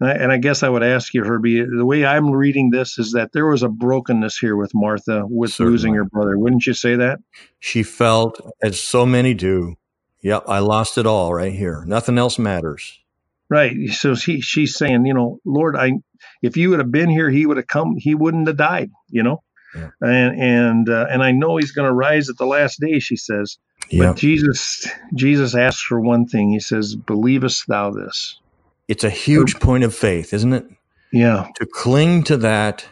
and 0.01 0.31
I 0.31 0.39
guess 0.39 0.63
I 0.63 0.69
would 0.69 0.83
ask 0.83 1.13
you, 1.15 1.25
Herbie, 1.25 1.65
the 1.65 1.85
way 1.85 2.05
I'm 2.05 2.31
reading 2.31 2.71
this 2.71 2.99
is 2.99 3.13
that 3.13 3.33
there 3.33 3.47
was 3.47 3.63
a 3.63 3.69
brokenness 3.69 4.39
here 4.39 4.57
with 4.57 4.73
Martha 4.75 5.25
with 5.27 5.53
Certainly. 5.53 5.73
losing 5.73 5.95
her 5.95 6.05
brother. 6.05 6.39
Wouldn't 6.39 6.67
you 6.67 6.75
say 6.75 6.97
that? 6.97 7.19
She 7.59 7.83
felt, 7.83 8.41
as 8.63 8.81
so 8.81 9.05
many 9.05 9.35
do, 9.35 9.77
yep, 10.21 10.45
I 10.47 10.61
lost 10.61 10.99
it 10.99 11.07
all 11.07 11.35
right 11.35 11.53
here. 11.53 11.85
Nothing 11.87 12.19
else 12.19 12.39
matters. 12.39 13.01
Right. 13.49 13.91
So 13.91 14.15
she, 14.15 14.41
she's 14.41 14.77
saying, 14.77 15.07
you 15.07 15.15
know, 15.15 15.41
Lord, 15.45 15.75
I, 15.75 15.93
if 16.43 16.57
you 16.57 16.71
would 16.71 16.79
have 16.79 16.93
been 16.93 17.09
here, 17.09 17.31
he 17.31 17.47
would 17.47 17.57
have 17.57 17.67
come, 17.67 17.97
he 17.97 18.15
wouldn't 18.15 18.47
have 18.47 18.59
died, 18.59 18.91
you 19.09 19.23
know? 19.23 19.43
Yeah. 19.75 19.91
And, 20.01 20.41
and, 20.41 20.89
uh, 20.89 21.07
and 21.11 21.23
I 21.23 21.33
know 21.33 21.57
he's 21.57 21.73
going 21.73 21.89
to 21.89 21.95
rise 21.95 22.29
at 22.29 22.37
the 22.37 22.47
last 22.47 22.79
day, 22.79 22.99
she 22.99 23.17
says. 23.17 23.59
But 23.97 24.17
Jesus, 24.17 24.87
Jesus 25.15 25.55
asks 25.55 25.83
for 25.83 26.01
one 26.01 26.27
thing. 26.27 26.51
He 26.51 26.61
says, 26.61 26.95
believest 26.95 27.67
thou 27.67 27.91
this? 27.91 28.39
It's 28.89 29.05
a 29.05 29.11
huge 29.11 29.61
point 29.61 29.85
of 29.85 29.95
faith, 29.95 30.33
isn't 30.33 30.53
it? 30.53 30.67
Yeah. 31.13 31.49
To 31.57 31.67
cling 31.67 32.25
to 32.25 32.37
that, 32.39 32.87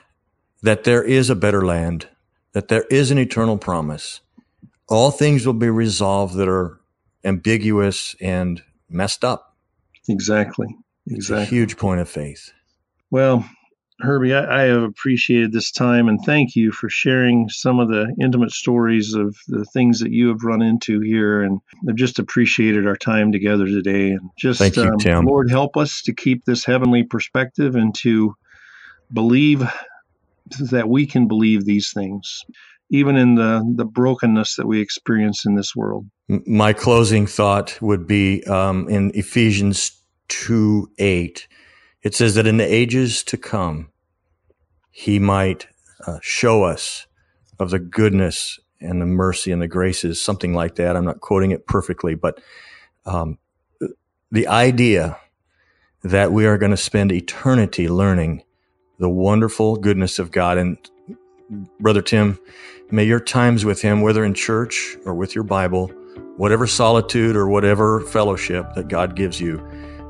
that 0.62 0.84
there 0.84 1.02
is 1.02 1.30
a 1.30 1.34
better 1.34 1.64
land, 1.64 2.08
that 2.52 2.68
there 2.68 2.84
is 2.90 3.10
an 3.10 3.18
eternal 3.18 3.58
promise. 3.58 4.20
All 4.88 5.10
things 5.10 5.46
will 5.46 5.54
be 5.54 5.70
resolved 5.70 6.34
that 6.36 6.48
are 6.48 6.78
ambiguous 7.24 8.14
and 8.20 8.62
messed 8.88 9.24
up. 9.24 9.56
Exactly. 10.08 10.68
Exactly. 11.08 11.46
Huge 11.46 11.76
point 11.76 12.00
of 12.00 12.08
faith. 12.08 12.52
Well, 13.10 13.48
Herbie, 14.00 14.34
I, 14.34 14.64
I, 14.64 14.66
have 14.66 14.82
appreciated 14.82 15.52
this 15.52 15.70
time 15.70 16.08
and 16.08 16.20
thank 16.24 16.54
you 16.54 16.70
for 16.70 16.90
sharing 16.90 17.48
some 17.48 17.80
of 17.80 17.88
the 17.88 18.14
intimate 18.20 18.52
stories 18.52 19.14
of 19.14 19.34
the 19.48 19.64
things 19.64 20.00
that 20.00 20.12
you 20.12 20.28
have 20.28 20.42
run 20.42 20.60
into 20.60 21.00
here. 21.00 21.42
And 21.42 21.60
I've 21.88 21.96
just 21.96 22.18
appreciated 22.18 22.86
our 22.86 22.96
time 22.96 23.32
together 23.32 23.66
today. 23.66 24.10
And 24.10 24.30
just, 24.38 24.58
thank 24.58 24.76
you, 24.76 24.84
um, 24.84 24.98
Tim. 24.98 25.24
Lord, 25.24 25.50
help 25.50 25.78
us 25.78 26.02
to 26.02 26.12
keep 26.12 26.44
this 26.44 26.64
heavenly 26.64 27.04
perspective 27.04 27.74
and 27.74 27.94
to 27.96 28.34
believe 29.12 29.64
that 30.60 30.88
we 30.88 31.06
can 31.06 31.26
believe 31.26 31.64
these 31.64 31.92
things, 31.92 32.44
even 32.90 33.16
in 33.16 33.34
the, 33.34 33.62
the 33.76 33.86
brokenness 33.86 34.56
that 34.56 34.66
we 34.66 34.80
experience 34.80 35.46
in 35.46 35.54
this 35.54 35.74
world. 35.74 36.06
My 36.28 36.74
closing 36.74 37.26
thought 37.26 37.78
would 37.80 38.06
be 38.06 38.44
um, 38.44 38.88
in 38.90 39.10
Ephesians 39.14 39.92
2 40.28 40.90
8 40.98 41.48
it 42.06 42.14
says 42.14 42.36
that 42.36 42.46
in 42.46 42.56
the 42.56 42.72
ages 42.72 43.24
to 43.24 43.36
come, 43.36 43.90
he 44.92 45.18
might 45.18 45.66
uh, 46.06 46.20
show 46.22 46.62
us 46.62 47.08
of 47.58 47.70
the 47.70 47.80
goodness 47.80 48.60
and 48.80 49.02
the 49.02 49.06
mercy 49.06 49.50
and 49.50 49.60
the 49.60 49.66
graces, 49.66 50.22
something 50.22 50.54
like 50.54 50.76
that. 50.76 50.94
I'm 50.94 51.04
not 51.04 51.18
quoting 51.18 51.50
it 51.50 51.66
perfectly, 51.66 52.14
but 52.14 52.40
um, 53.06 53.38
the 54.30 54.46
idea 54.46 55.18
that 56.04 56.30
we 56.30 56.46
are 56.46 56.56
going 56.58 56.70
to 56.70 56.76
spend 56.76 57.10
eternity 57.10 57.88
learning 57.88 58.44
the 59.00 59.10
wonderful 59.10 59.74
goodness 59.74 60.20
of 60.20 60.30
God. 60.30 60.58
And 60.58 60.78
Brother 61.80 62.02
Tim, 62.02 62.38
may 62.88 63.02
your 63.02 63.18
times 63.18 63.64
with 63.64 63.82
Him, 63.82 64.00
whether 64.00 64.24
in 64.24 64.34
church 64.34 64.96
or 65.04 65.12
with 65.12 65.34
your 65.34 65.42
Bible, 65.42 65.88
whatever 66.36 66.68
solitude 66.68 67.34
or 67.34 67.48
whatever 67.48 68.00
fellowship 68.02 68.74
that 68.76 68.86
God 68.86 69.16
gives 69.16 69.40
you, 69.40 69.56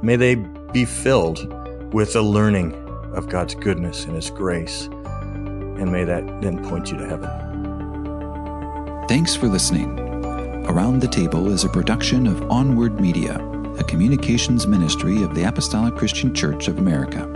may 0.03 0.17
they 0.17 0.35
be 0.35 0.85
filled 0.85 1.66
with 1.97 2.15
a 2.15 2.21
learning 2.21 2.75
of 3.15 3.27
God's 3.27 3.55
goodness 3.55 4.05
and 4.05 4.15
His 4.15 4.29
grace. 4.29 4.83
And 4.83 5.91
may 5.91 6.05
that 6.05 6.43
then 6.43 6.63
point 6.69 6.91
you 6.91 6.99
to 6.99 7.07
heaven. 7.07 7.31
Thanks 9.09 9.35
for 9.35 9.49
listening. 9.49 9.99
Around 10.69 11.01
the 11.01 11.09
Table 11.09 11.51
is 11.51 11.65
a 11.65 11.71
production 11.71 12.27
of 12.27 12.51
Onward 12.51 13.01
Media, 13.01 13.39
a 13.79 13.85
communications 13.85 14.67
ministry 14.67 15.23
of 15.23 15.35
the 15.35 15.45
Apostolic 15.45 15.95
Christian 15.95 16.35
Church 16.35 16.69
of 16.69 16.77
America. 16.77 17.36